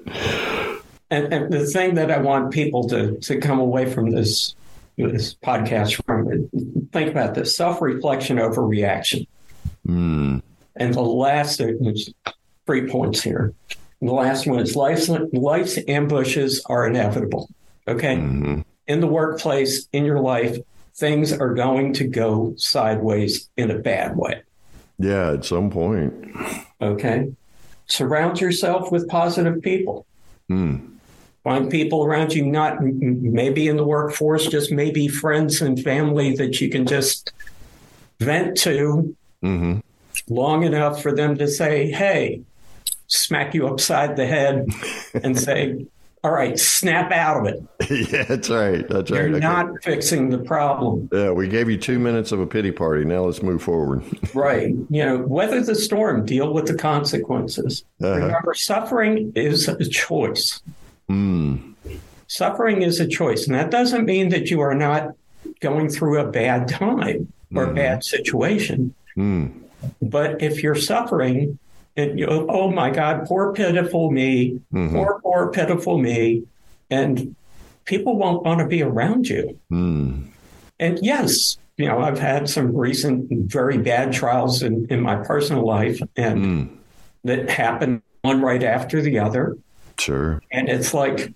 And, 1.11 1.33
and, 1.33 1.53
the 1.53 1.67
thing 1.67 1.95
that 1.95 2.11
I 2.11 2.19
want 2.19 2.53
people 2.53 2.89
to, 2.89 3.17
to 3.19 3.41
come 3.41 3.61
away 3.61 3.91
from 3.91 4.11
this 4.11 4.55
this 4.97 5.35
podcast 5.35 6.03
from 6.05 6.49
think 6.93 7.11
about 7.11 7.35
this 7.35 7.57
self 7.57 7.83
reflection 7.83 8.39
over 8.39 8.67
reaction. 8.67 9.27
Mm. 9.87 10.43
And 10.77 10.95
the 10.95 11.03
last 11.03 11.61
three 12.67 12.89
points 12.89 13.23
here. 13.23 13.55
The 14.01 14.13
last 14.13 14.47
one 14.47 14.61
is 14.61 14.77
life's, 14.77 15.09
life's 15.09 15.79
ambushes 15.89 16.63
are 16.67 16.87
inevitable. 16.87 17.49
Okay. 17.89 18.17
Mm-hmm. 18.17 18.61
In 18.87 19.01
the 19.01 19.07
workplace, 19.07 19.89
in 19.93 20.05
your 20.05 20.21
life, 20.21 20.59
things 20.97 21.33
are 21.33 21.55
going 21.55 21.93
to 21.95 22.05
go 22.05 22.55
sideways 22.57 23.49
in 23.57 23.71
a 23.71 23.79
bad 23.79 24.17
way. 24.17 24.43
Yeah, 24.99 25.33
at 25.33 25.45
some 25.45 25.71
point. 25.71 26.35
Okay. 26.81 27.33
Surround 27.87 28.41
yourself 28.41 28.91
with 28.91 29.09
positive 29.09 29.63
people. 29.63 30.07
Mm. 30.51 30.93
Find 31.45 31.71
people 31.71 32.05
around 32.05 32.33
you, 32.33 32.45
not 32.45 32.83
maybe 32.83 33.69
in 33.69 33.77
the 33.77 33.85
workforce, 33.85 34.49
just 34.49 34.73
maybe 34.73 35.07
friends 35.07 35.63
and 35.63 35.81
family 35.81 36.35
that 36.37 36.61
you 36.61 36.69
can 36.69 36.87
just 36.87 37.31
vent 38.19 38.57
to 38.57 39.15
mm-hmm. 39.45 39.79
long 40.29 40.65
enough 40.65 41.03
for 41.03 41.13
them 41.13 41.37
to 41.39 41.47
say, 41.47 41.89
hey, 41.91 42.41
smack 43.07 43.55
you 43.55 43.69
upside 43.69 44.17
the 44.17 44.27
head 44.27 44.67
and 45.23 45.39
say, 45.39 45.87
all 46.27 46.33
right, 46.33 46.59
snap 46.59 47.13
out 47.13 47.47
of 47.47 47.55
it. 47.55 48.11
yeah, 48.13 48.25
that's 48.25 48.51
right. 48.51 48.89
That's 48.89 49.11
You're 49.11 49.21
right. 49.21 49.31
You're 49.31 49.39
not 49.39 49.81
fixing 49.85 50.29
the 50.29 50.39
problem. 50.39 51.09
Yeah, 51.13 51.31
we 51.31 51.47
gave 51.47 51.71
you 51.71 51.77
two 51.77 52.01
minutes 52.01 52.33
of 52.33 52.41
a 52.41 52.47
pity 52.49 52.73
party. 52.73 53.05
Now 53.05 53.21
let's 53.27 53.45
move 53.45 53.63
forward. 53.63 54.03
right. 54.35 54.75
You 54.91 55.07
know, 55.07 55.19
weather 55.19 55.63
the 55.63 55.77
storm, 55.77 56.27
deal 56.27 56.53
with 56.53 56.67
the 56.67 56.75
consequences. 56.75 57.85
Uh-huh. 58.03 58.17
Remember, 58.17 58.55
suffering 58.55 59.33
is 59.37 59.69
a 59.69 59.89
choice. 59.89 60.61
Mm. 61.09 61.75
Suffering 62.27 62.83
is 62.83 62.99
a 62.99 63.07
choice. 63.07 63.47
And 63.47 63.55
that 63.55 63.71
doesn't 63.71 64.05
mean 64.05 64.31
that 64.31 64.51
you 64.51 64.61
are 64.63 64.75
not 64.75 65.15
going 65.61 65.89
through 65.89 66.19
a 66.19 66.27
bad 66.27 66.67
time 66.67 67.33
or 67.55 67.67
mm. 67.67 67.71
a 67.71 67.75
bad 67.75 68.03
situation. 68.03 68.97
Mm. 69.17 69.53
But 70.03 70.43
if 70.43 70.61
you're 70.61 70.75
suffering, 70.75 71.61
and 71.97 72.19
you 72.19 72.27
oh 72.27 72.71
my 72.71 72.91
God, 72.91 73.27
poor 73.27 73.53
pitiful 73.53 74.11
me, 74.11 74.61
mm-hmm. 74.73 74.95
poor 74.95 75.21
poor 75.23 75.51
pitiful 75.51 75.99
me, 75.99 76.45
and 76.91 77.35
people 77.85 78.17
won't 78.17 78.45
want 78.45 78.61
to 78.61 78.67
be 78.67 78.83
around 78.83 79.29
you. 79.29 79.59
Mm. 79.71 80.29
And 80.79 80.99
yes, 81.03 81.59
you 81.77 81.87
know 81.87 82.01
I've 82.01 82.19
had 82.19 82.49
some 82.49 82.77
recent 82.77 83.51
very 83.51 83.79
bad 83.79 84.13
trials 84.13 84.63
in, 84.63 84.87
in 84.91 85.01
my 85.01 85.17
personal 85.17 85.67
life, 85.67 86.01
and 86.17 86.45
mm. 86.45 86.77
that 87.25 87.51
happened 87.51 88.03
one 88.23 88.43
right 88.43 88.63
after 88.63 89.01
the 89.01 89.19
other. 89.19 89.57
Sure. 89.99 90.43
And 90.51 90.69
it's 90.69 90.93
like 90.93 91.33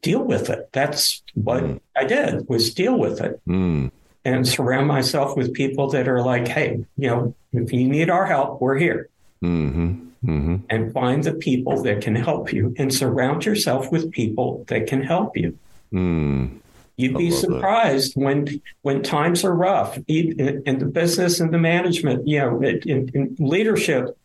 deal 0.00 0.22
with 0.22 0.50
it. 0.50 0.68
That's 0.72 1.22
what 1.34 1.62
mm. 1.62 1.80
I 1.96 2.04
did 2.04 2.48
was 2.48 2.74
deal 2.74 2.98
with 2.98 3.20
it. 3.20 3.40
Mm. 3.46 3.90
And 4.24 4.46
surround 4.46 4.88
myself 4.88 5.36
with 5.36 5.54
people 5.54 5.88
that 5.90 6.08
are 6.08 6.22
like, 6.22 6.48
hey, 6.48 6.84
you 6.96 7.08
know, 7.08 7.34
if 7.52 7.72
you 7.72 7.88
need 7.88 8.10
our 8.10 8.26
help, 8.26 8.60
we're 8.60 8.76
here. 8.76 9.08
Mm-hmm. 9.42 10.08
Mm-hmm. 10.24 10.56
And 10.68 10.92
find 10.92 11.22
the 11.22 11.34
people 11.34 11.82
that 11.84 12.00
can 12.00 12.16
help 12.16 12.52
you 12.52 12.74
and 12.76 12.92
surround 12.92 13.44
yourself 13.44 13.92
with 13.92 14.10
people 14.10 14.64
that 14.66 14.88
can 14.88 15.02
help 15.02 15.36
you. 15.36 15.56
Mm. 15.92 16.58
You'd 16.98 17.16
be 17.16 17.30
surprised 17.30 18.16
that. 18.16 18.20
when 18.20 18.60
when 18.82 19.04
times 19.04 19.44
are 19.44 19.54
rough 19.54 19.96
in, 20.08 20.64
in, 20.66 20.80
the 20.80 20.86
business 20.86 21.38
and 21.38 21.54
the 21.54 21.58
management, 21.58 22.26
you 22.26 22.40
know, 22.40 22.60
in, 22.60 23.08
in 23.14 23.36
leadership. 23.38 24.18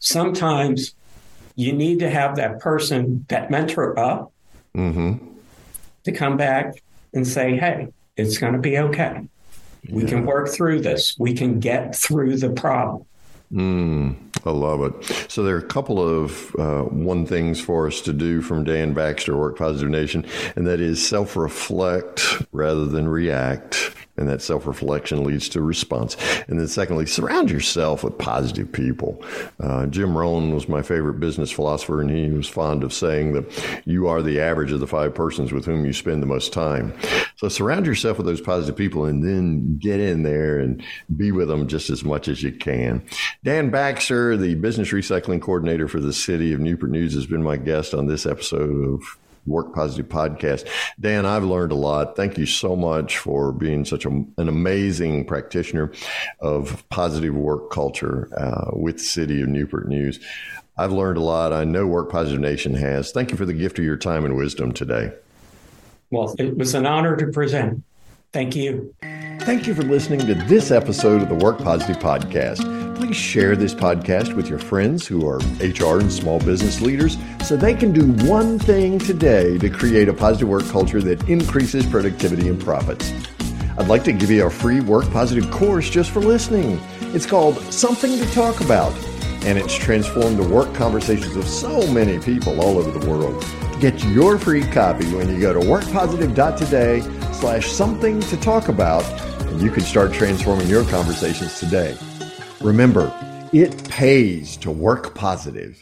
Sometimes 0.00 0.94
you 1.54 1.72
need 1.72 2.00
to 2.00 2.10
have 2.10 2.36
that 2.36 2.58
person, 2.58 3.26
that 3.28 3.50
mentor 3.50 3.96
up, 3.96 4.32
mm-hmm. 4.74 5.24
to 6.02 6.12
come 6.12 6.36
back 6.36 6.82
and 7.14 7.26
say, 7.26 7.56
"Hey, 7.56 7.88
it's 8.16 8.38
going 8.38 8.54
to 8.54 8.58
be 8.58 8.76
okay. 8.76 9.28
We 9.88 10.02
yeah. 10.02 10.08
can 10.08 10.26
work 10.26 10.48
through 10.48 10.80
this. 10.80 11.16
We 11.16 11.34
can 11.34 11.60
get 11.60 11.94
through 11.94 12.38
the 12.38 12.50
problem." 12.50 13.04
Mm, 13.52 14.16
I 14.44 14.50
love 14.50 14.82
it. 14.82 15.30
So 15.30 15.42
there 15.42 15.54
are 15.54 15.58
a 15.58 15.62
couple 15.62 16.00
of 16.00 16.54
uh, 16.56 16.82
one 16.82 17.26
things 17.26 17.60
for 17.60 17.86
us 17.86 18.00
to 18.02 18.12
do 18.12 18.42
from 18.42 18.64
Dan 18.64 18.94
Baxter, 18.94 19.36
Work 19.36 19.58
Positive 19.58 19.90
Nation, 19.90 20.26
and 20.56 20.66
that 20.66 20.80
is 20.80 21.06
self 21.06 21.36
reflect 21.36 22.42
rather 22.52 22.86
than 22.86 23.08
react 23.08 23.94
and 24.16 24.28
that 24.28 24.42
self 24.42 24.66
reflection 24.66 25.24
leads 25.24 25.48
to 25.50 25.62
response. 25.62 26.16
And 26.48 26.58
then, 26.60 26.68
secondly, 26.68 27.06
surround 27.06 27.50
yourself 27.50 28.04
with 28.04 28.18
positive 28.18 28.70
people. 28.70 29.22
Uh, 29.58 29.86
Jim 29.86 30.16
Rohn 30.16 30.54
was 30.54 30.68
my 30.68 30.82
favorite 30.82 31.20
business 31.20 31.50
philosopher, 31.50 32.00
and 32.00 32.10
he 32.10 32.30
was 32.30 32.48
fond 32.48 32.84
of 32.84 32.92
saying 32.92 33.32
that 33.32 33.82
you 33.86 34.06
are 34.08 34.22
the 34.22 34.40
average 34.40 34.72
of 34.72 34.80
the 34.80 34.86
five 34.86 35.14
persons 35.14 35.52
with 35.52 35.64
whom 35.64 35.84
you 35.84 35.92
spend 35.92 36.22
the 36.22 36.26
most 36.26 36.52
time. 36.52 36.92
So, 37.36 37.48
surround 37.48 37.86
yourself 37.86 38.18
with 38.18 38.26
those 38.26 38.40
positive 38.40 38.76
people 38.76 39.04
and 39.04 39.22
then 39.22 39.78
get 39.78 40.00
in 40.00 40.22
there 40.22 40.58
and 40.58 40.82
be 41.16 41.32
with 41.32 41.48
them 41.48 41.66
just 41.66 41.90
as 41.90 42.04
much 42.04 42.28
as 42.28 42.42
you 42.42 42.52
can. 42.52 43.02
Dan 43.44 43.70
Baxter, 43.70 44.36
the 44.36 44.54
business 44.56 44.90
recycling 44.90 45.40
coordinator 45.40 45.88
for 45.88 46.00
the 46.00 46.12
city 46.12 46.52
of 46.52 46.60
Newport 46.60 46.90
News, 46.90 47.14
has 47.14 47.26
been 47.26 47.42
my 47.42 47.56
guest 47.56 47.94
on 47.94 48.06
this 48.06 48.26
episode 48.26 48.94
of 48.94 49.18
Work 49.46 49.74
Positive 49.74 50.08
podcast. 50.08 50.68
Dan, 50.98 51.26
I've 51.26 51.44
learned 51.44 51.72
a 51.72 51.76
lot. 51.76 52.16
Thank 52.16 52.38
you 52.38 52.46
so 52.46 52.76
much 52.76 53.18
for 53.18 53.52
being 53.52 53.84
such 53.84 54.04
a, 54.04 54.08
an 54.08 54.48
amazing 54.48 55.24
practitioner 55.24 55.92
of 56.40 56.88
positive 56.88 57.34
work 57.34 57.70
culture 57.70 58.28
uh, 58.36 58.70
with 58.72 58.98
the 58.98 59.04
City 59.04 59.42
of 59.42 59.48
Newport 59.48 59.88
News. 59.88 60.20
I've 60.76 60.92
learned 60.92 61.18
a 61.18 61.22
lot. 61.22 61.52
I 61.52 61.64
know 61.64 61.86
Work 61.86 62.10
Positive 62.10 62.40
Nation 62.40 62.74
has. 62.74 63.12
Thank 63.12 63.30
you 63.30 63.36
for 63.36 63.44
the 63.44 63.52
gift 63.52 63.78
of 63.78 63.84
your 63.84 63.96
time 63.96 64.24
and 64.24 64.36
wisdom 64.36 64.72
today. 64.72 65.12
Well, 66.10 66.34
it 66.38 66.56
was 66.56 66.74
an 66.74 66.86
honor 66.86 67.16
to 67.16 67.26
present. 67.28 67.84
Thank 68.32 68.54
you. 68.54 68.94
Thank 69.40 69.66
you 69.66 69.74
for 69.74 69.82
listening 69.82 70.20
to 70.26 70.34
this 70.34 70.70
episode 70.70 71.22
of 71.22 71.28
the 71.28 71.34
Work 71.34 71.58
Positive 71.58 71.98
Podcast. 71.98 72.64
Please 72.96 73.16
share 73.16 73.56
this 73.56 73.74
podcast 73.74 74.36
with 74.36 74.48
your 74.48 74.58
friends 74.58 75.06
who 75.06 75.26
are 75.26 75.38
HR 75.58 75.98
and 75.98 76.12
small 76.12 76.38
business 76.38 76.80
leaders 76.80 77.16
so 77.42 77.56
they 77.56 77.74
can 77.74 77.92
do 77.92 78.12
one 78.28 78.58
thing 78.58 79.00
today 79.00 79.58
to 79.58 79.68
create 79.68 80.08
a 80.08 80.12
positive 80.12 80.48
work 80.48 80.64
culture 80.68 81.00
that 81.02 81.28
increases 81.28 81.84
productivity 81.86 82.48
and 82.48 82.60
profits. 82.60 83.12
I'd 83.78 83.88
like 83.88 84.04
to 84.04 84.12
give 84.12 84.30
you 84.30 84.46
a 84.46 84.50
free 84.50 84.80
Work 84.80 85.10
Positive 85.10 85.50
course 85.50 85.90
just 85.90 86.10
for 86.10 86.20
listening. 86.20 86.78
It's 87.14 87.26
called 87.26 87.56
Something 87.72 88.16
to 88.18 88.32
Talk 88.32 88.60
About, 88.60 88.92
and 89.42 89.58
it's 89.58 89.74
transformed 89.74 90.38
the 90.38 90.48
work 90.48 90.72
conversations 90.74 91.34
of 91.34 91.48
so 91.48 91.90
many 91.92 92.20
people 92.20 92.60
all 92.60 92.78
over 92.78 92.96
the 92.96 93.10
world. 93.10 93.44
Get 93.80 94.04
your 94.04 94.38
free 94.38 94.62
copy 94.62 95.12
when 95.14 95.28
you 95.30 95.40
go 95.40 95.54
to 95.54 95.60
workpositive.today 95.60 97.29
slash 97.40 97.70
something 97.70 98.20
to 98.20 98.36
talk 98.36 98.68
about, 98.68 99.02
and 99.48 99.62
you 99.62 99.70
can 99.70 99.82
start 99.82 100.12
transforming 100.12 100.68
your 100.68 100.84
conversations 100.84 101.58
today. 101.58 101.96
Remember, 102.60 103.10
it 103.52 103.88
pays 103.88 104.58
to 104.58 104.70
work 104.70 105.14
positive. 105.14 105.78